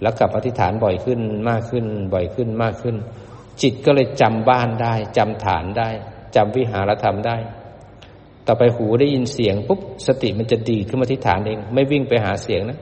[0.02, 2.96] แล้วกับอธิษฐานบ่อยขึ้นมากขึ้น บ่อยขึ้นมากขึ้น
[3.62, 5.88] จิตก็เลยจำบ้านได้จำฐานได้
[6.36, 7.36] จำวิหารธรรมได้
[8.48, 12.78] ต่อไปหูได้ยินเสียงปุ๊บสติมันจะดีขึ้นมาที่ฐานเอง ไม่วิ่งไปหาเสียงนะ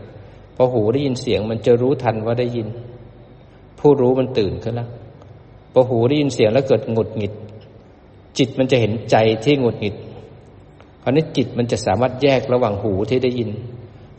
[0.57, 2.66] พอหูได้ยินเสียงมันจะรู้ทันว่าได้ยิน
[3.79, 4.88] ผู้รู้มันตื่นขึ้นแล้ว
[5.72, 7.33] พอหูได้ยินเสียงแล้วเกิดหงุดหงิด
[8.38, 9.94] จิตมันจะเห็นใจที่หงุดหงิด
[11.02, 13.50] คราวนี้จิตมันจะสามารถแยกระหว่างหูที่ได้ยิน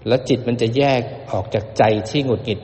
[0.08, 2.60] แล้วจิตมันจะแยกออกจากใจที่หงุดหงิด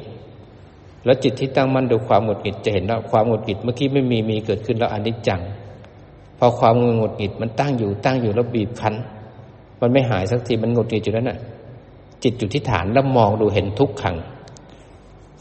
[1.06, 5.42] แล้วจิตที่ตั้งมั่นดูความหงุดหงิดจะเห็นว่าความหงุดหงิดเมื่อกี้ไม่มีมีเกิดขึ้นแล้วอนิจจัง
[6.40, 8.94] พอความหงุดหงิดมันตั้งอยู่ตั้งอยู่แล้วบีบคั้น
[9.82, 11.38] มันไม่หายสักทีมันหงุดหงิดอยู่นั้นน่ะ
[12.24, 14.16] จิตอยู่ที่ฐานแล้วมองดูเห็นทุกขัง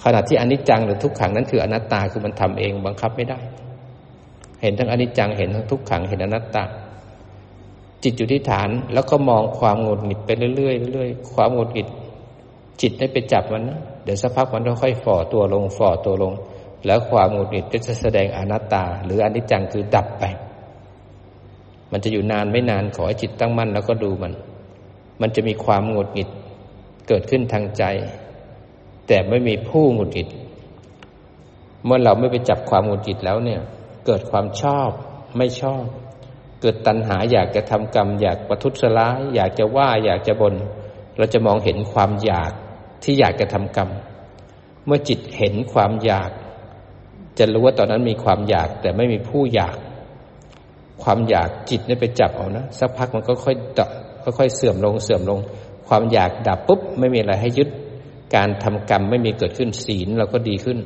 [0.03, 3.39] ขณะที่อนิจจังหรือทุกขังนั้นคืออนัตตาคือมันทำเองบังคับไม่ได้
[4.63, 6.63] เห็นทั้งอนิจจังเห็นทั้งทุกขังเห็นอนัตตา
[8.03, 11.89] จิตอยู่ที่ฐานแล้วก็มองความหงุดหงิดไปเรื่อยๆเรื่อยๆความหงุดหงิด
[12.81, 16.33] จิตได้ไปจับมันนะเดี๋ยวสักพักมันค่อยฝ่อตัวลงฝ่อตัวลง
[16.87, 20.25] แล้วความหงุดหงิดก็จะแสดงอนัตตา หรืออนิจจังคือดับไป
[21.93, 24.33] มันจะอยู่นานไม่นานขอให้จิตตั้งมั่นแล้วก็ดูมัน
[25.21, 26.29] มันจะมีความหงุดหงิด
[27.09, 27.85] เกิดขึ้นทางใจ
[29.07, 30.29] แต่ไม่มีผู้หงุดหงิด
[31.85, 33.61] เมื่อเราไม่ไปจับความหงุดหงิดแล้วเนี่ย
[34.07, 34.91] เกิดความชอบ
[35.37, 35.85] ไม่ชอบ
[36.61, 40.55] เกิดตัณหาอยากจะทำกรรม อยากประทุษร้าย อยากจะว่าอยากจะบน่น
[41.19, 42.53] เราจะมองเห็นความอยาก
[43.03, 43.89] ที่อยากจะทำกรรม
[44.87, 46.31] เมื่อจิตเห็นความอยาก
[47.39, 49.77] จะรู้ว่าตอนนั้นมีความอยากแต่ไม่มีผู้อยาก
[51.03, 53.91] ความอยากจิตนี่ไปจับเอานะสักพักมันก็ค่อยดับ
[54.39, 55.39] ค่อยเสื่อมลงเสื่อมลง
[55.89, 57.69] ความอยากดับปุ๊บไม่มีอะไรให้ยึด
[58.35, 60.79] การทำกรรมไม่มีเกิดขึ้นศีลเราก็ดีขึ้น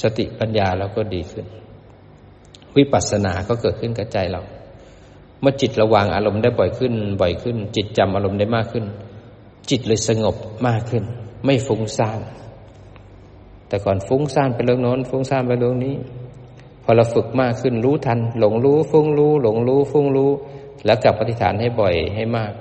[0.00, 1.44] สติปัญญาเราก็ดีขึ้น
[2.76, 4.42] วิปัสสนาก็เกิดขึ้นกับใจเรา
[5.40, 8.84] เมื่อจิตระวางอารมณ์ได้บ่อยขึ้น บ่อยขึ้น จิตจำอารมณ์ได้มากขึ้น
[9.70, 11.04] จิตเลยสงบมากขึ้น
[11.44, 12.20] ไม่ฟุ้งซ่าน
[13.68, 15.94] แต่ก่อนฟุ้งซ่านไปเรื่องโน้นฟุ้งซ่านไปเรื่องนี้
[16.88, 20.30] อเราฝึกมากขึ้นรู้ทัน หลงรู้ฟุ้งรู้ หลงรู้ฟุ้งรู้
[20.84, 22.52] แล้วกลับปฏิฐานให้บ่อยให้มาก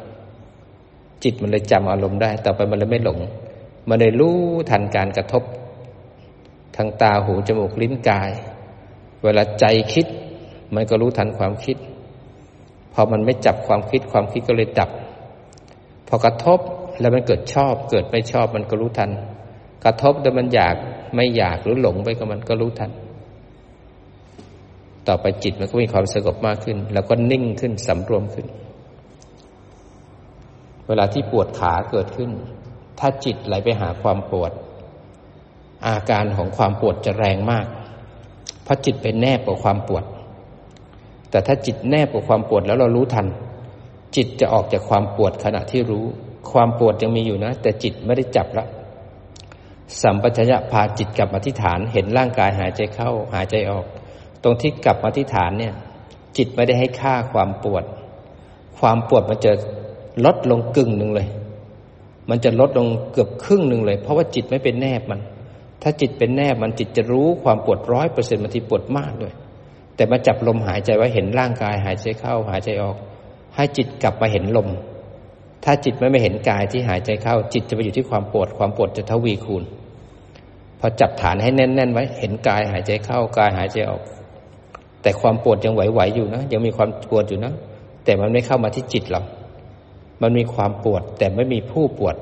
[1.23, 3.19] จิตมันเลยจำอารมณ์ได้ ต่อไปมันเลยไม่หลง
[3.89, 4.37] มันได้รู้
[4.69, 5.43] ทันการกระทบ
[6.75, 8.31] ทางตาหูจมูกลิ้นกาย
[9.23, 10.05] เวลาใจคิด
[10.75, 11.77] มันก็รู้ทันความคิด
[12.93, 14.89] พอมันไม่จับความคิดความคิดก็เลยดับ
[16.07, 16.59] พอกระทบ
[16.99, 19.11] แล้วมันเกิดชอบ เกิดไม่ชอบมันก็รู้ทัน
[19.85, 20.75] กระทบแล้วมันอยาก
[21.15, 22.91] ไม่อยากหรือหลงไปกับมันก็รู้ทัน
[25.07, 28.47] ต่อไปจิตมันก็มีความสงบมากขึ้น แล้วก็นิ่งขึ้นสำรวมขึ้น
[30.87, 32.31] เวลาที่ปวดขาเกิดขึ้น
[32.99, 34.51] ถ้าจิตไหลไปหาความปวด
[35.87, 37.65] อาการของความปวดจะแรงมาก
[38.63, 40.03] เพราะจิตเป็นแนบกับความปวด
[41.29, 43.27] แต่ถ้าจิตแนบกับความปวดแล้วเรารู้ทัน
[44.15, 46.05] จิตจะออกจากความปวดขณะที่รู้
[46.51, 48.65] ความปวดยังมีอยู่นะ แต่จิตไม่ได้จับละ
[50.01, 53.85] สัมปชัญญะพาจิตกลับมาที่ฐาน เห็นร่างกายหายใจเข้าหายใจออก
[54.47, 55.73] รงที่กลับมาที่ฐานเนี่ย
[56.37, 57.83] จิตไม่ได้ให้ค่าความปวด
[58.79, 59.51] ความปวดมันจะ
[60.25, 61.27] ลดลงกึ่งหนึ่งเลย
[62.29, 65.21] มันจะลดลงเกือบครึ่งหนึ่งเลย เพราะว่าจิตไม่เป็นแนบมัน
[65.81, 69.33] ถ้าจิตเป็นแนบมันจิตจะรู้ความปวดร้อยเปอร์เซ็นต์บางทีปวดมากด้วย
[69.95, 72.97] แต่มาจับลมหายใจไว้เห็นร่างกายหายใจเข้าหายใจออก
[73.55, 74.69] ให้จิตกลับมาเห็นลม
[75.63, 79.63] ถ้าจิตไม่ไม่เห็นกายที่หายใจเข้า จิตจะไปอยู่ที่ความปวด ความปวดจะทวีคูณ
[80.79, 84.01] พอจับฐานให้แน่น ๆ ไว้ เห็นกายหายใจเข้ากายหายใจออก
[85.01, 87.53] แต่ความปวดยังไหวๆอยู่นะ ยังมีความปวดอยู่นะ
[88.03, 89.21] แต่มันไม่เข้ามาที่จิตเรา
[90.21, 92.15] มันมีความปวด แต่ไม่มีผู้ปวด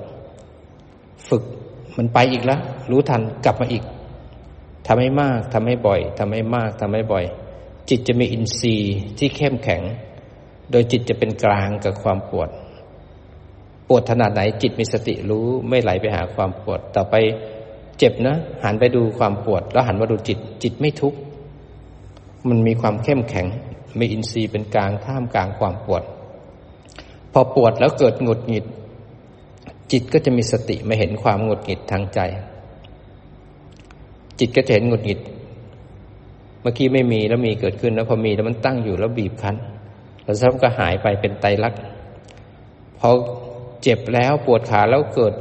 [1.28, 1.44] ฝึก
[1.98, 2.60] มันไปอีกแล้ว
[2.92, 3.84] รู้ทันกลับมาอีก
[4.88, 7.26] ทำให้มากทำให้บ่อยทำให้มากทำให้บ่อย
[7.90, 9.82] จิตจะมีอินทรีย์ที่เข้มแข็ง
[10.72, 12.50] โดยจิตจะเป็นกลางกับความปวด
[13.88, 17.16] ปวดขนาดไหนจิตมีสติรู้ไม่ไหลไปหาความปวด ต่อไป
[17.98, 21.18] เจ็บนะ หันไปดูความปวด แล้วหันมาดูจิต จิตไม่ทุกข์
[22.50, 23.48] มันมีความเข้มแข็ง
[24.00, 26.04] มีอินทรีย์เป็นกลางท่ามกลางความปวด
[27.32, 28.66] พอปวดแล้วเกิดหงุดหงิด
[29.92, 32.20] จิตก็จะมีสติมาเห็นความหงุดหงิดทางใจ
[34.40, 35.20] จิตก็จะเห็นหงุดหงิด
[36.62, 39.56] เมื่อกี้ไม่มีแล้วมีเกิดขึ้นแล้วพอมีแล้วมันตั้งอยู่แล้วบีบคั้น
[40.24, 41.80] แล้วสักก็หายไปเป็นไตรลักษณ์
[43.00, 43.10] พอ
[43.82, 45.34] เจ็บแล้วปวดขาแล้วเกิด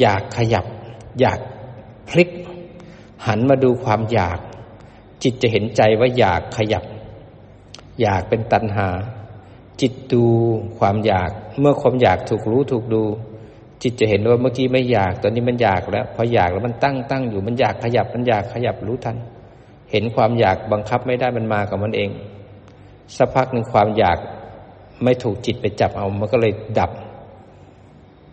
[0.00, 0.66] อยากขยับ
[1.20, 1.38] อยาก
[2.08, 2.30] พลิก
[3.26, 4.38] หันมาดูความอยาก
[5.22, 6.84] จิตจะเห็นใจว่าอยากขยับ
[8.00, 8.88] อยากเป็นตัณหา
[9.80, 10.24] จิตดู
[10.78, 13.02] ความอยาก เมื่อความอยากถูกรู้ถูกดู
[13.82, 19.16] จิตจะเห็นว่าเมื่อกี้ไม่อยาก ตอนนี้มันอยากแล้ว พออยากแล้วมันตั้งตั้งอยู่มันอยากขยับมันอยากขยับรู้ทัน
[19.90, 22.10] เห็นความอยากบังคับไม่ได้มันมากับมันเอง
[23.16, 24.18] สักพักหนึ่งความอยาก
[25.04, 26.90] ไม่ถูกจิตไปจับเอามันก็เลยดับ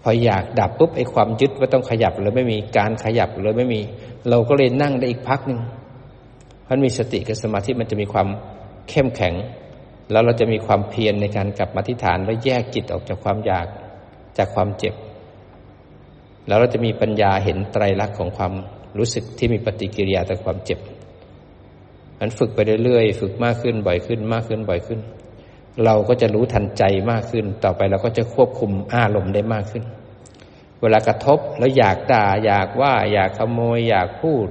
[0.03, 3.81] พออยากดับปุ๊บไอ้ความยึดว่าต้องขยับเลยไม่มีการขยับเลยไม่มี
[4.29, 5.59] เราก็เลยนั่งได้อีกพักหนึ่ง
[6.65, 8.27] เพราะมีสติกับสมาธิมันจะมีความ
[8.89, 9.33] เข้มแข็ง
[10.11, 13.67] แล้วเราจะมีความเพียรในการกลับมาที่ฐานแล้วแยกจิตออกจากความอยาก
[14.37, 14.95] จากความเจ็บ
[16.47, 18.53] แล้วเราจะมีปัญญาเห็นไตรลักษณ์ของความ
[18.97, 20.79] รู้สึกที่มีปฏิกิริยาต่อความเจ็บ
[22.19, 24.99] มันฝึกไปเรื่อยๆฝึกมากขึ้นบ่อยขึ้นมากขึ้นบ่อยขึ้น
[25.85, 29.83] เราก็จะรู้ทันใจมากขึ้น ต่อไปเราก็จะควบคุมอารมณ์ได้มากขึ้น
[30.81, 34.47] เวลากระทบแล้วอยากด่าอยากว่า อยากขโมยอยากพูด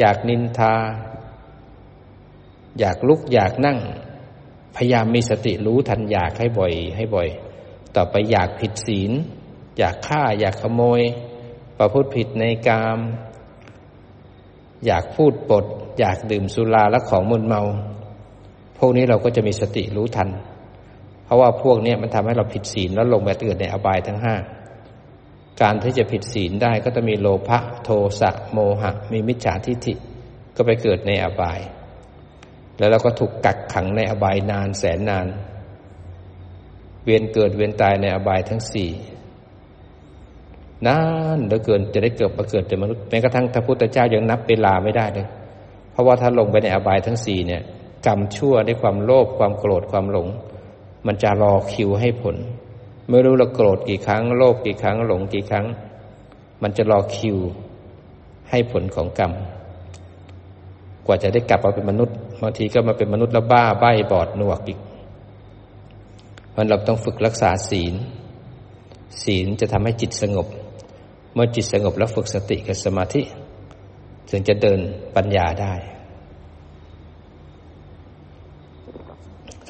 [0.00, 0.74] อยากนินทา
[2.78, 3.78] อยากลุกอยากนั่ง
[4.76, 7.28] พยายามมีสติรู้ทันอยากให้บ่อย ให้บ่อย
[7.96, 9.12] ต่อไปอยากผิดศีล
[9.78, 11.00] อยากฆ่า อยากขโมย
[11.78, 12.98] ประพฤติผิดในกาม
[14.86, 15.64] อยากพูดปด
[15.98, 17.62] อยากดื่มสุราและของมึนเมา
[18.78, 20.28] พวกนี้เราก็จะมีสติรู้ทัน
[21.24, 24.34] เพราะว่าพวกนี้มันทำให้เราผิดศีลแล้วลงไปเกิดในอบายทั้งห้า
[25.62, 29.94] การที่จะผิดศีลได้ก็จะมีโลภะโทสะโมหะ มีมิจฉาทิฏฐิ
[30.56, 31.60] ก็ไปเกิดในอบาย
[32.78, 35.26] แล้วเราก็ถูกกักขังในอบายนานแสนนาน
[37.04, 38.90] เวียนเกิดเวียนตายในอบายทั้งสี่
[40.86, 40.98] นา
[41.36, 45.26] นเหลือเกินจะได้เกิดมาเกิดเป็นมนุษย์แม้กระทั่งพระพุทธเจ้ายังนับเวลาไม่ได้เลย
[45.92, 47.62] เพราะว่าถ้าลงไปในอบายทั้งสี่เนี่ย
[48.06, 50.28] กรรมชั่วด้วยความโลภความโกรธความหลง
[51.06, 52.36] มันจะรอคิวให้ผล
[53.10, 55.66] ไม่รู้เราโกรธกี่ครั้ง โลภกี่ครั้ง หลงกี่ครั้ง
[56.62, 57.38] มันจะรอคิว
[58.50, 59.32] ให้ผลของกรรม
[61.06, 64.78] กว่าจะได้กลับมาเป็นมนุษย์บางทีก็มาเป็นมนุษย์แล้วบ้าใบ้บอดหนวกอีก
[66.56, 67.94] มันเราต้องฝึกรักษาศีล
[69.24, 70.46] ศีลจะทำให้จิตสงบ
[71.34, 73.22] เมื่อจิตสงบแล้วฝึกสติกับสมาธิ
[74.30, 74.80] ถึงจะเดิน
[75.16, 75.74] ปัญญาได้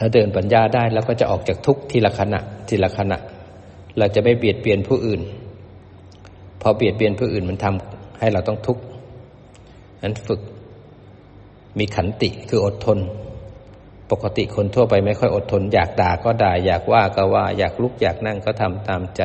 [0.03, 3.19] ถ้าเดินปัญญาได้แล้วก็จะออกจากทุกทีละขณะทีละขณะ
[3.99, 5.21] เราจะไม่เบียดเบียนผู้อื่น
[6.63, 8.83] พอเบียดเบียนผู้อื่นมันทำให้เราต้องทุกข์
[10.03, 10.41] นั้นฝึก
[11.79, 12.99] มีขันติคืออดทน
[14.11, 19.23] ปกติคนทั่วไปไม่ค่อยอดทน อยากด่าก็ด่า อยากว่าก็ว่า อยากลุกอยากนั่งก็ทำตามใจ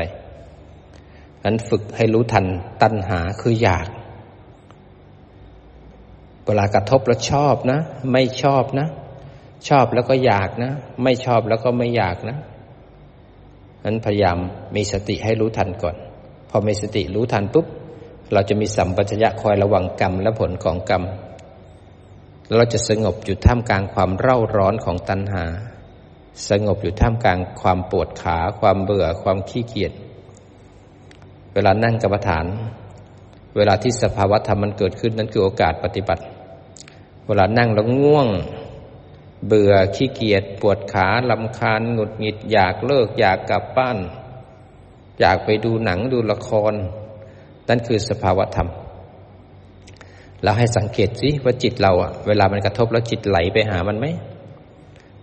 [1.43, 2.45] นั้นฝึกให้รู้ทัน
[2.81, 3.87] ตัณหาคืออยาก
[6.45, 7.79] เวลากระทบแล้วชอบนะ
[8.11, 8.87] ไม่ชอบนะ
[9.69, 10.71] ชอบแล้วก็อยากนะ
[11.03, 12.37] ไม่ชอบแล้วก็ไม่อยากนะ
[13.85, 14.37] นั้นพยายาม
[14.75, 15.95] มีสติให้รู้ทันก่อน
[16.49, 17.65] พอมีสติรู้ทันปุ๊บ
[18.33, 21.03] เราจะมีสัมปชัญญะคอยระวังกรรมและผลของกรรม
[22.55, 25.45] เราจะสงบอยู่ท่ามกลางความเร่าร้อนของตัณหา
[26.49, 29.93] สงบอยู่ท่ามกลางความปวดขา ความเบื่อ ความขี้เกียจ
[31.53, 32.45] เวลานั่งกรรมฐาน
[33.57, 36.23] เวลาที่สภาวะธรรมมันเกิดขึ้นนั้นคือโอกาสปฏิบัติ
[37.27, 38.27] เวลานั่งแล้วง่วง
[39.47, 43.97] เบื่อขี้เกียจปวดขาลำคาญหงุดหงิดอยากเลิกอยากกลับบ้าน
[45.19, 46.73] อยากไปดูหนังดูละคร
[47.69, 48.69] นั่นคือสภาวะธรรม
[50.43, 54.05] เราให้สังเกตสิว่าจิตเราอะเวลามันกระทบแล้วจิตไหลไปหามันไหม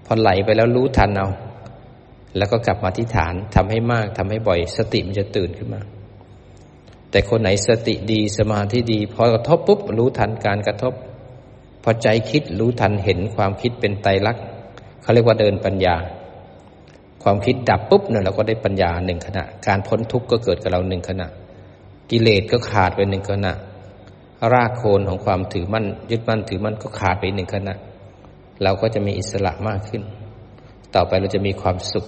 [0.06, 1.28] พอไหลไปแล้วรู้ทันเอา
[2.36, 5.80] แล้วก็กลับมาที่ฐานทำให้มากทำให้บ่อย สติมันจะตื่นขึ้นมา
[7.10, 10.94] แต่คนไหนสติดีสมาธิดี พอกระทบปุ๊บรู้ทันการกระทบ
[11.82, 14.44] พอใจคิดรู้ทันเห็นความคิดเป็นไตรลักษณ์
[15.02, 15.96] เขาเรียกว่าเดินปัญญา
[17.22, 21.26] ความคิดดับปุ๊บเนี่ยเราก็ได้ปัญญาหนึ่งขณะ การพ้นทุกข์ก็เกิดกับเราหนึ่งขณะ
[22.10, 23.52] กิเลสก็ขาดไปหนึ่งขณะ
[24.52, 27.74] รากโคนของความถือมั่น ยึดมั่นถือมั่นก็ขาดไปหนึ่งขณะ
[28.62, 30.02] เราก็จะมีอิสระมากขึ้น
[30.94, 32.06] ต่อไปเราจะมีความสุข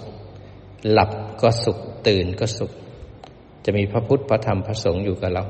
[0.90, 1.10] หลับ
[1.42, 2.70] ก็สุขตื่นก็สุข
[3.64, 5.44] จะมีพระพุทธพระธรรมพระสงฆ์อยู่กับเรา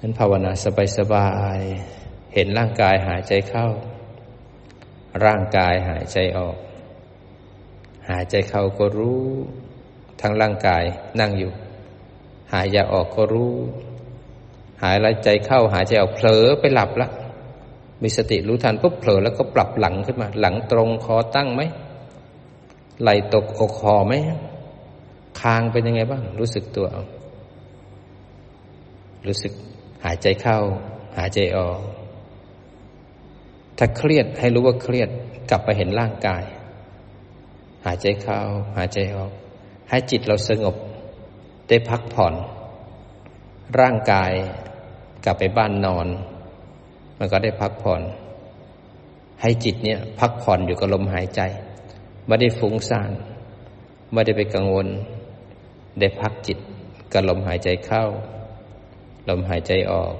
[0.00, 0.52] นั้นภาวนา
[0.98, 2.01] สบายๆ
[2.34, 3.66] เห็นร่างกายหายใจเข้า
[5.24, 6.56] ร่างกายหายใจออก
[8.10, 9.26] หายใจเข้าก็รู้
[10.20, 10.82] ทั้งร่างกาย
[11.20, 11.52] นั่งอยู่
[12.52, 13.54] หายใจออกก็รู้
[14.82, 17.08] หายใจเข้าหายใจออกเผลอไปหลับละ
[18.02, 21.62] มีสติรู้ทันปุ๊บเผลอแล้วก็ปรับหลังขึ้นมา หลังตรงคอตั้งไหม
[23.02, 24.14] ไหลตกอกคอไหม
[25.40, 27.04] คางเป็นยังไงบ้าง รู้สึกตัวเอา
[29.26, 29.52] รู้สึก
[30.04, 30.58] หายใจเข้า
[31.18, 31.80] หายใจออก
[33.84, 35.08] ถ้าเครียดให้รู้ว่าเครียด
[35.50, 36.42] กลับไปเห็นร่างกาย
[37.86, 38.38] หายใจเข้า
[38.76, 39.32] หายใจออก
[39.88, 40.76] ให้จิตเราสงบ
[41.68, 42.34] ได้พักผ่อน
[43.80, 44.32] ร่างกาย
[45.24, 46.06] กลับไปบ้านนอน
[47.18, 48.02] มันก็ได้พักผ่อน
[49.40, 51.40] ให้จิตเนี่ยพักผ่อนอยู่กับลมหายใจ
[52.26, 53.10] ไม่ได้ฟุ้งซ่าน
[54.12, 54.88] ไม่ได้ไปกังวล
[56.00, 56.58] ได้พักจิต
[57.12, 58.04] กับลมหายใจเข้า
[59.28, 60.14] ลมหายใจออก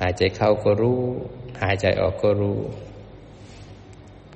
[0.00, 1.02] หายใจเข้าก็รู้
[1.62, 2.58] หายใจออกก็รู้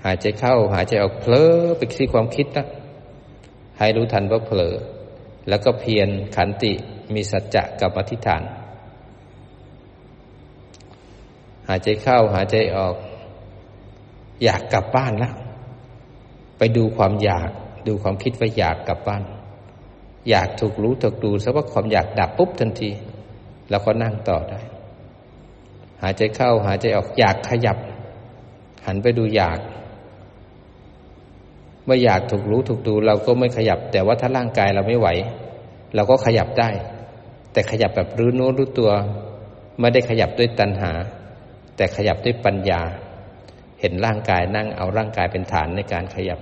[0.04, 2.66] หายใจเข้า หายใจออกเผลอไปที่ความคิดนะ
[3.78, 4.74] ให้รู้ทันว่าเผลอ
[5.48, 6.72] แล้วก็เพียรขันติ
[7.14, 8.42] มีสัจจะกับอธิษฐาน
[11.68, 12.94] หายใจเข้าหายใจออก
[14.44, 15.34] อยากกลับบ้านแล้ว
[16.58, 17.50] ไปดูความอยาก
[17.88, 19.22] ดูความคิดว่าอยากกลับบ้าน
[20.30, 22.90] อยากถูกรู้ถูกดูซะว่าความอยากดับปุ๊บทันที
[23.70, 24.60] แล้วก็นั่งต่อได้
[26.02, 27.78] หายใจเข้าหายใจออกอยากขยับ
[28.86, 29.60] หันไปดูอยาก
[31.84, 35.08] เมื่ออยากถูกรู้ถูกดูเราก็ไม่ขยับ แต่ว่าถ้าร่างกายเราไม่ไหว
[35.94, 36.70] เราก็ขยับได้
[37.52, 38.90] แต่ขยับแบบรู้นู้รู้ตัว
[39.80, 40.92] ไม่ได้ขยับด้วยตัณหา
[41.76, 42.80] แต่ขยับด้วยปัญญา
[43.80, 46.40] เห็นร่างกายนั่งเอาร่างกายเป็นฐานในการขยับ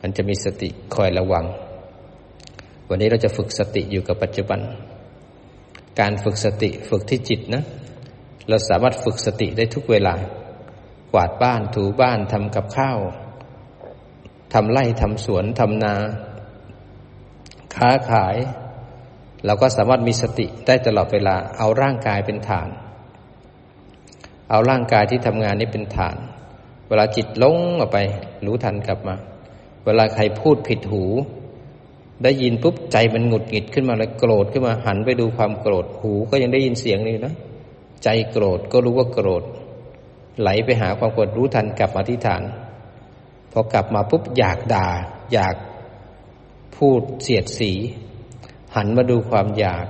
[0.00, 1.44] มันจะมีสติคอยระวัง
[2.88, 4.60] วันนี้เราจะฝึกสติอยู่กับปัจจุบัน
[6.00, 7.62] การฝึกสติฝึกที่จิตนะ
[8.48, 10.14] เราสามารถฝึกสติได้ทุกเวลา
[11.12, 12.98] กวาดบ้านถูบ้านทำกับข้าว
[14.54, 15.94] ทำไร่ทำสวนทำนา
[17.76, 18.36] ค้าขาย
[19.46, 22.68] เราก็สามารถมีสติได้ตลอดเวลา เอาร่างกายเป็นฐาน
[24.50, 26.16] เอาร่างกายที่ทำงานนี้เป็นฐาน
[26.88, 27.98] เวลาจิตลงออกไป
[28.46, 29.16] รู้ทันกลับมา
[29.84, 31.04] เวลาใครพูดผิดหู
[32.24, 37.34] ได้ยินปุ๊บใจมันหงุดหงิดขึ้นมาเลยโกรธขึ้นมาหันไปดูความโกรธหูก็ยังได้ยินเสียงนี้นะ
[38.04, 39.44] ใจโกรธก็รู้ว่าโกรธ
[40.40, 42.42] ไหลไปหาความโกรธรู้ทันกลับมาที่ฐาน
[43.52, 44.88] พอกลับมาปุ๊บอยากด่า
[45.32, 45.56] อยาก
[46.76, 47.72] พูดเสียดสี
[48.76, 49.86] หันมาดูความอยาก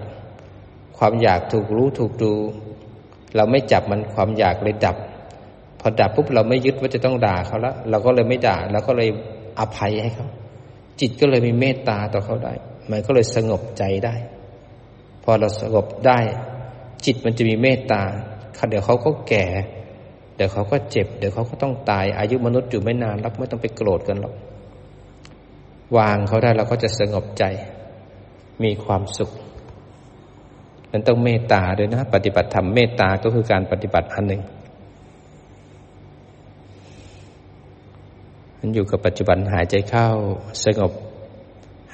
[0.99, 2.35] ความอยากถูกรู้ถูกดู
[3.37, 4.97] เราไม่จับมันความอยากเลยดับ
[5.81, 9.09] พอดับปุ๊บเราไม่ยึดว่าจะต้องด่าเขาล้วเราก็เลยไม่ด่าเราก็เลย
[9.59, 10.29] อภัยให้เขา
[11.01, 12.53] จิตก็เลยมีเมตตาต่อเขาได้
[12.91, 14.15] มันก็เลยสงบใจได้
[15.23, 16.19] พอเราสงบได้
[17.05, 18.03] จิตมันจะมีเมตตา
[18.71, 19.47] เดี๋ยวเขาก็แก่
[20.37, 24.35] เดี๋ยวเขาก็เจ็บ เดี๋ยวเขาก็ต้องตาย อายุมนุษย์อยู่ไม่นานรับไม่ต้องไปโกรธกันหรอก
[25.97, 27.45] วางเขาได้เราก็จะสงบใจ
[28.63, 29.31] มีความสุข
[30.93, 34.43] นั้นต้องเมตตาด้วยนะ ปฏิบัติธรรมเมตตาก็คือการปฏิบัติอันหนึ่ง
[38.59, 40.09] มันอยู่กับปัจจุบันหายใจเข้า
[40.65, 40.93] สงบ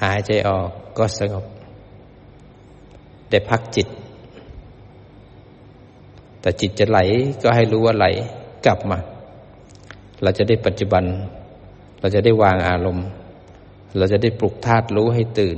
[0.03, 1.45] หายใจออกก็สงบ
[3.29, 3.87] ได้พักจิต
[6.45, 6.99] แต่จิตจะไหล
[7.43, 8.05] ก็ให้รู้ว่าไหล
[8.65, 8.97] กลับมา
[10.23, 11.03] เราจะได้ปัจจุบัน
[11.99, 13.07] เราจะได้วางอารมณ์
[13.97, 15.57] เราจะได้ปลุกธาตุรู้ให้ตื่น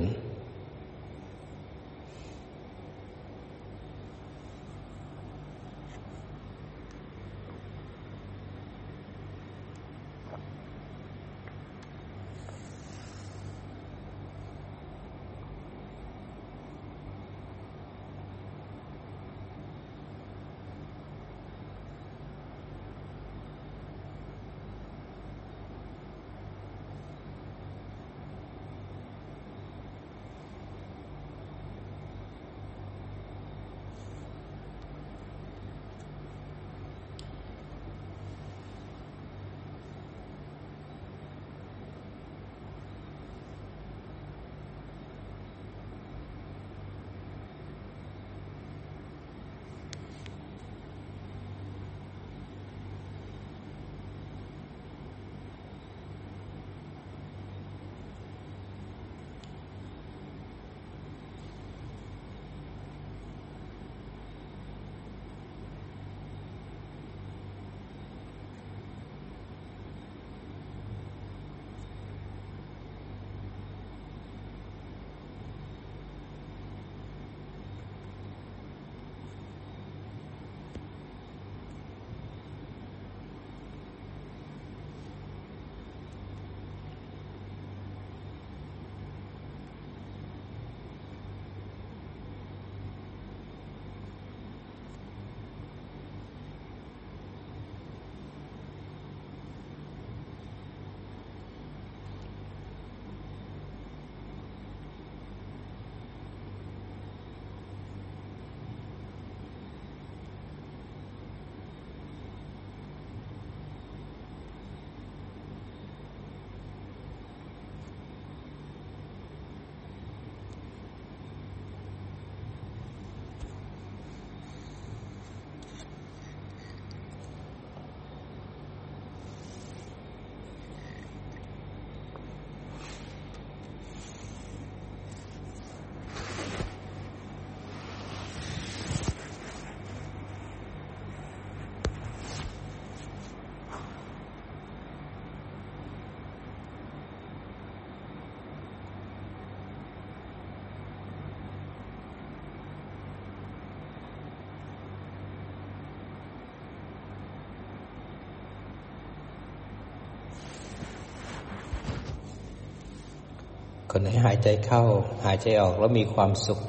[164.00, 164.84] คนไหนหายใจเข้า
[165.26, 166.60] หายใจออกแล้วมีความสุข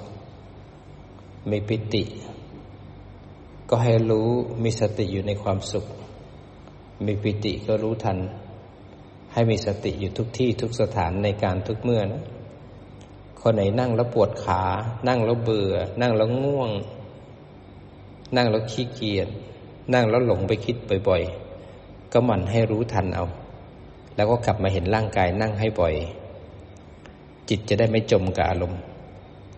[1.50, 2.04] มีปิติ
[3.70, 4.28] ก็ให้รู้
[4.64, 5.86] มีสติอยู่ในความสุข
[7.06, 8.18] มีปิติก็รู้ทัน
[9.32, 12.22] ให้มีสติอยู่ทุกที่ทุกสถานในการทุกเมื่อนะ
[13.40, 14.62] คนไหนนั่งแล้วปวดขา
[15.08, 16.70] นั่งแล้วเบื่อ นั่งแล้วง่วง
[18.36, 19.28] นั่งแล้วขี้เกียจ
[19.94, 20.76] นั่งแล้วหลงไปคิด
[21.08, 21.22] บ่อย
[21.68, 23.24] ๆ ก็มันให้รู้ทันเอา
[24.16, 25.94] แล้วก็กลับมาเห็นร่างกายนั่งให้บ่อย
[27.48, 28.80] จิตจะได้ไม่จมกับอารมณ์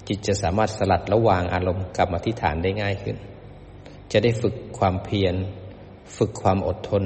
[0.08, 3.16] จิตจะสามารถสลัดระวางอารมณ์กลับมาที่ฐานได้ง่ายขึ้น
[4.12, 5.34] จะได้ฝึกความเพียร
[6.16, 7.04] ฝึกความอดทน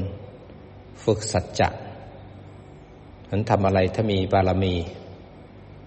[1.05, 1.69] ฝึกสัจจะ
[3.31, 4.75] นั้นทำอะไรถ้ามีบารมี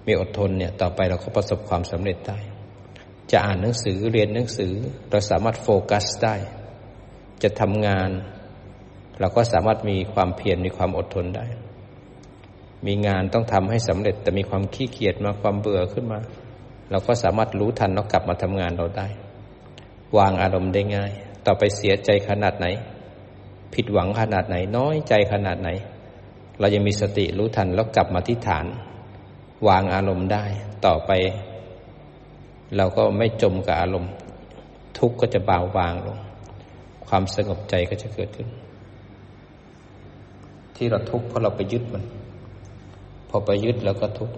[0.08, 2.38] มีอดทนเนี่ยต่อไปเราก็ประสบความสำเร็จได้
[3.32, 4.74] จะอ่านหนังสือเรียนหนังสือ
[5.10, 6.36] เราสามารถโฟกัสได้
[7.43, 8.10] จะทำงาน
[9.20, 11.45] เราก็สามารถมีความเพียรมีความอดทนได้
[12.86, 16.19] มีงานต้องทำให้สำเร็จ แต่มีความขี้เกียจมาความเบื่อขึ้นมา
[16.91, 19.07] เราก็สามารถรู้ทันแล้วกลับมาทำงานเราได้
[20.17, 21.11] วางอารมณ์ได้ง่าย
[21.45, 22.67] ต่อไปเสียใจขนาดไหน
[23.73, 25.69] ผิดหวังขนาดไหน น้อยใจขนาดไหน
[26.59, 28.65] เรายังมีสติรู้ทันแล้วกลับมาที่ฐาน
[29.67, 30.45] วางอารมณ์ได้
[30.86, 31.11] ต่อไป
[32.78, 34.11] เราก็ไม่จมกับอารมณ์
[34.99, 36.17] ทุกข์ก็จะเบาบางลง
[37.07, 38.47] ความสงบใจก็จะเกิดขึ้น
[40.75, 42.03] ที่เราทุกข์เพราะเราไปยึดมัน
[43.30, 44.36] พอไปยึดเราก็ทุกข์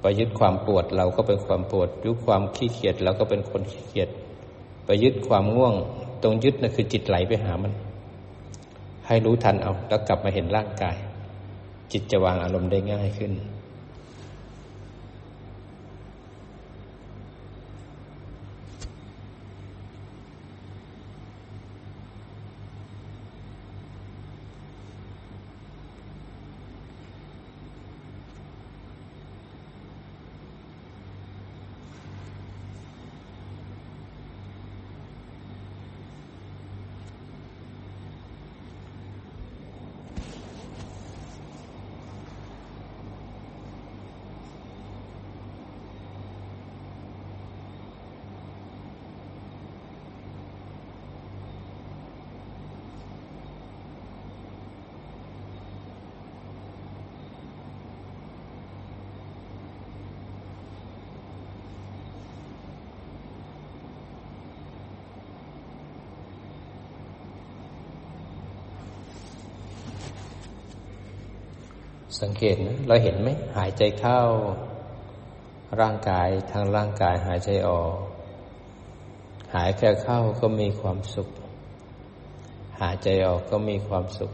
[0.00, 4.08] ไปยึดความปวดเราก็เป็นความปวดยึดความขี้เกียจเราก็เป็นคนขี้เกียจ
[4.86, 5.74] ไปยึดความง่วง
[6.22, 7.72] ตรงยึดนั่นคือจิตไหลไปหามัน
[9.06, 10.96] ให้รู้ทันเอาแล้วกลับมาเห็นร่างกาย
[11.92, 13.32] จิตจะวางอารมณ์ได้ง่ายขึ้น
[72.20, 74.20] สังเกตนะเราเห็นไหมหายใจเข้า
[75.80, 77.96] ร่างกายทางร่างกายหายใจออก
[79.54, 81.28] หายใจเข้าก็มีความสุข
[82.80, 84.32] หายใจออกก็มีความสุข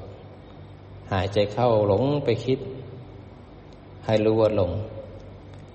[1.12, 2.58] หายใจเข้าหลงไปคิด
[4.04, 4.72] ให้รู้ว่าหลง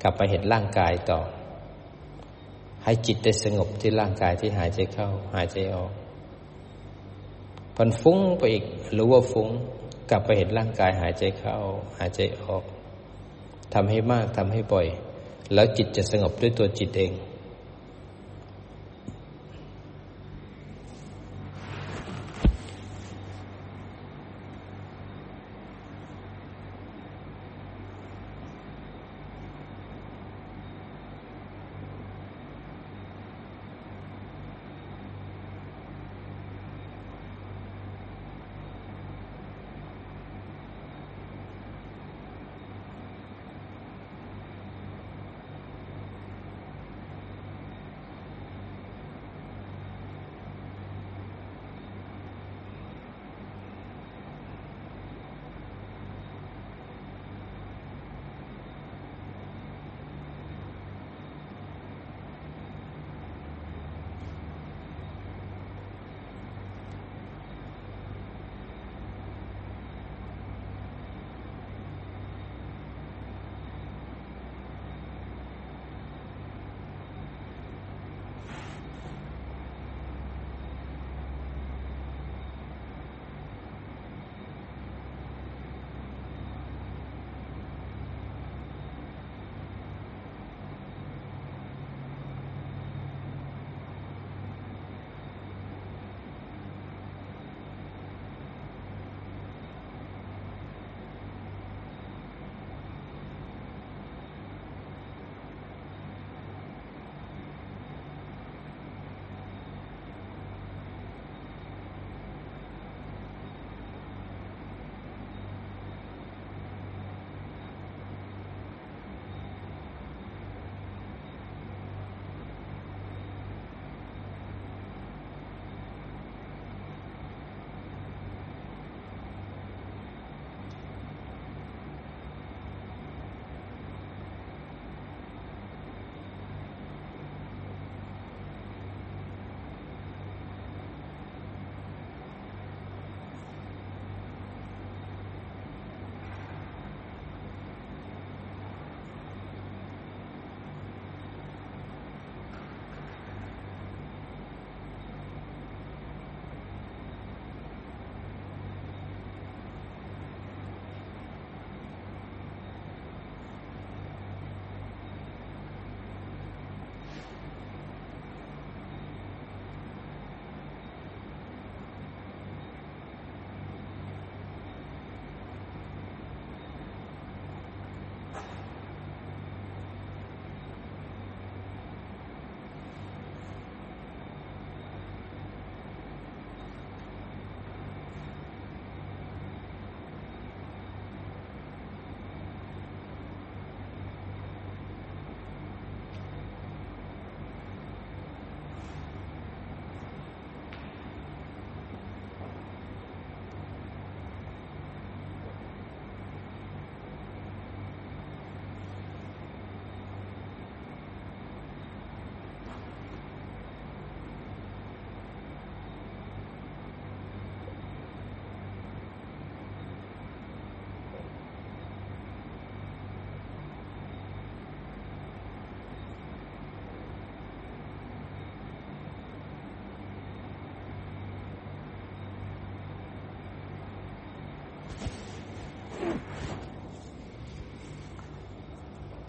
[0.02, 1.20] กลับไปเห็นร่างกายต่อ
[2.84, 5.92] ให้จิตได้สงบที่ร่างกายที่หายใจเข้า หายใจออก
[7.78, 8.66] มันฟุ้งไปอีก
[8.98, 9.50] รู้ว่าฟุ้ง
[10.10, 11.56] กลับไปเห็นร่างกายหายใจเข้า
[12.00, 12.64] หายใจออก
[13.74, 14.88] ทำให้มากทำให้บ่อย
[15.54, 17.12] แล้วจิตจะสงบด้วยตัวจิตเอง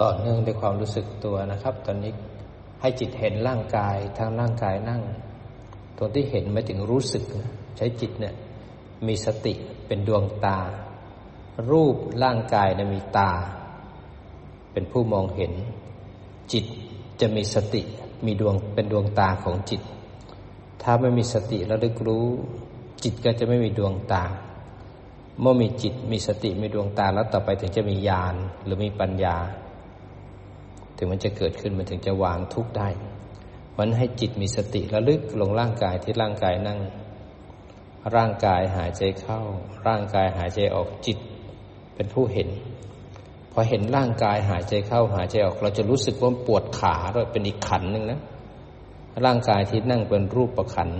[0.02, 2.12] ต่อเนื่องด้วยความรู้สึกตัวนะครับ ตอนนี้
[2.80, 5.02] ให้จิตเห็นร่างกายทางร่างกายนั่ง
[5.96, 7.24] ตรงที่เห็นไม่ถึงรู้สึก
[7.76, 8.34] ใช้จิตเนี่ย
[9.06, 9.54] มีสติ
[9.86, 10.58] เป็นดวงตา
[11.70, 13.30] รูปร่างกายนะมีตา
[14.72, 15.52] เป็นผู้มองเห็น
[16.52, 16.64] จิต
[17.20, 17.82] จะมีสติ
[18.26, 19.82] มีดวงเป็นดวงตาของจิต
[20.82, 22.26] ถ้าไม่มีสติระลึกรู้
[23.02, 24.24] จิตก็จะไม่มีดวงตา
[25.40, 28.34] เมื่อมีจิตมีสติมีดวงตาแล้วต่อไปถึงจะมีญาณ
[28.64, 29.36] หรือมีปัญญา
[31.00, 32.88] ถึงมันจะเกิดขึ้นมันถึงจะวางทุกข์ได้
[33.78, 36.78] มันให้จิตมีสติระลึกลงร่างกายที่ร่างกายนั่ง
[38.16, 39.40] ร่างกายหายใจเข้า
[39.88, 41.18] ร่างกายหายใจออกจิต
[41.94, 42.48] เป็นผู้เห็น
[43.52, 48.20] พอเห็นร่างกายหายใจเข้าหายใจออก เราจะรู้สึกว่าปวดขาด้วยเป็นอีกขันหนึ่งนะ
[49.24, 50.90] ร่างกายที่นั่งเป็นรูปประขัน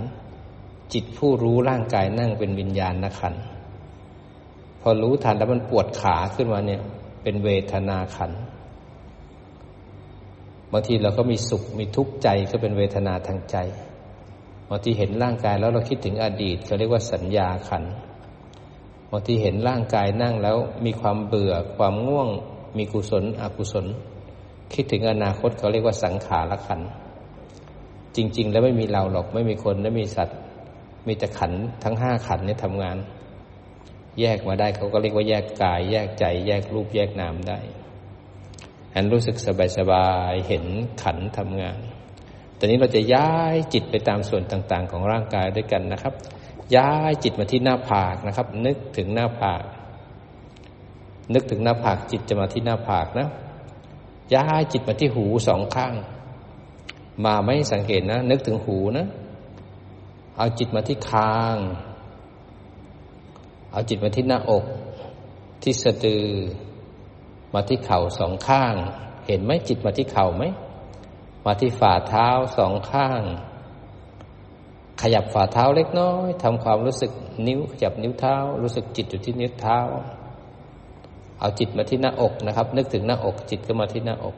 [0.93, 3.35] จิตผู้รู้ร่างกายนั่งเป็นวิญญาณนขัน
[4.81, 6.81] พอรู้ทันแล้วมันปวดขาขึ้นมาเนี่ย
[7.23, 8.31] เป็นเวทนาขัน
[10.71, 13.57] บางทีเราก็มีสุขมีทุกข์ใจก็เป็นเวทนาทางใจ
[14.69, 17.83] บางทีเห็นร่างกายแล้วเราคิดถึงอดีตเขาเรียกว่าสัญญาขัน
[19.11, 22.29] บางทีเห็นร่างกายนั่งแล้วมีความเบื่อความง่วง
[22.77, 23.85] มีกุศล อกุศล
[24.73, 26.81] คิดถึงอนาคตเขาเรียกว่าสังขารขัน
[28.15, 30.37] จริง ๆ แล้วไม่มีเราหรอกไม่มีคนไม่มีสัตว์
[31.07, 31.51] มีแต่ขัน
[31.83, 32.97] ทั้งห้าขันนี่ทำงาน
[34.19, 37.59] แยกมาได้เขาก็เรียกว่าแยกกาย แยกใจ แยกรูปแยกนามได้
[38.93, 39.35] อันรู้สึก
[39.77, 40.65] สบายๆเห็น
[41.01, 41.79] ขันทำงาน
[42.57, 46.13] ตอนนี้เราจะย้ายจิตไปตามส่วนต่างๆ ของร่างกายด้วยกันนะครับ
[46.75, 49.63] ย้ายจิตมาที่หน้าผากนะครับ นึกถึงหน้าผาก
[51.33, 53.27] นึกถึงหน้าผากจิตจะมาที่หน้าผากนะ
[54.35, 55.93] ย้ายจิตมาที่หูสองข้าง
[57.25, 59.05] มาไม่สังเกตนะ นึกถึงหูนะ
[60.37, 61.57] เอาจิตมาที่คาง
[63.71, 64.65] เอาจิตมาที่หน้าอก
[65.63, 66.25] ที่สะดือ
[67.53, 68.73] มาที่เข่าสองข้าง
[69.27, 70.43] เห็นไหมจิตมาที่เข่าไหม
[71.45, 72.27] มาที่ฝ่าเท้า
[72.57, 73.21] สองข้าง
[75.01, 77.11] ขยับฝ่าเท้าเล็กน้อยทำความรู้สึก
[77.47, 79.79] นิ้วขยับนิ้วเท้า รู้สึกจิตอยู่ที่นิ้วเท้า
[81.39, 84.35] เอาจิตมาที่หน้าอกนะครับ นึกถึงหน้าอกจิตก็มาที่หน้าอก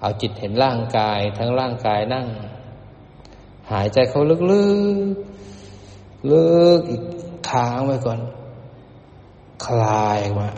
[0.00, 2.26] เอาจิตเห็นร่างกายทั้งร่างกายนั่ง
[3.70, 4.50] หายใจเข้าลึกๆ
[6.30, 7.02] ลึกอีก
[7.50, 8.20] ค้างไว้ก่อน
[9.66, 10.48] คลายออกมา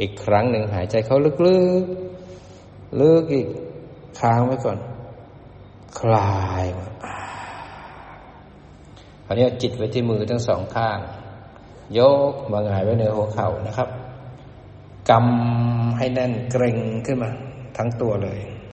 [0.00, 1.30] อีกครั้งหนึ่งหายใจเขาลึ
[1.82, 3.48] กๆ ลึกอีก
[4.18, 4.78] ค้างไว้ก่อน
[6.00, 6.64] คลาย
[9.26, 10.98] คราวนี้จิตไว้ที่มือทั้งสองข้าง
[11.98, 13.88] ยกมาหงายไว้เหนือหัวเข่านะครับ
[15.10, 17.30] กำให้แน่นเกร็งขึ้นมา
[17.76, 18.40] ทั้งตัวเลย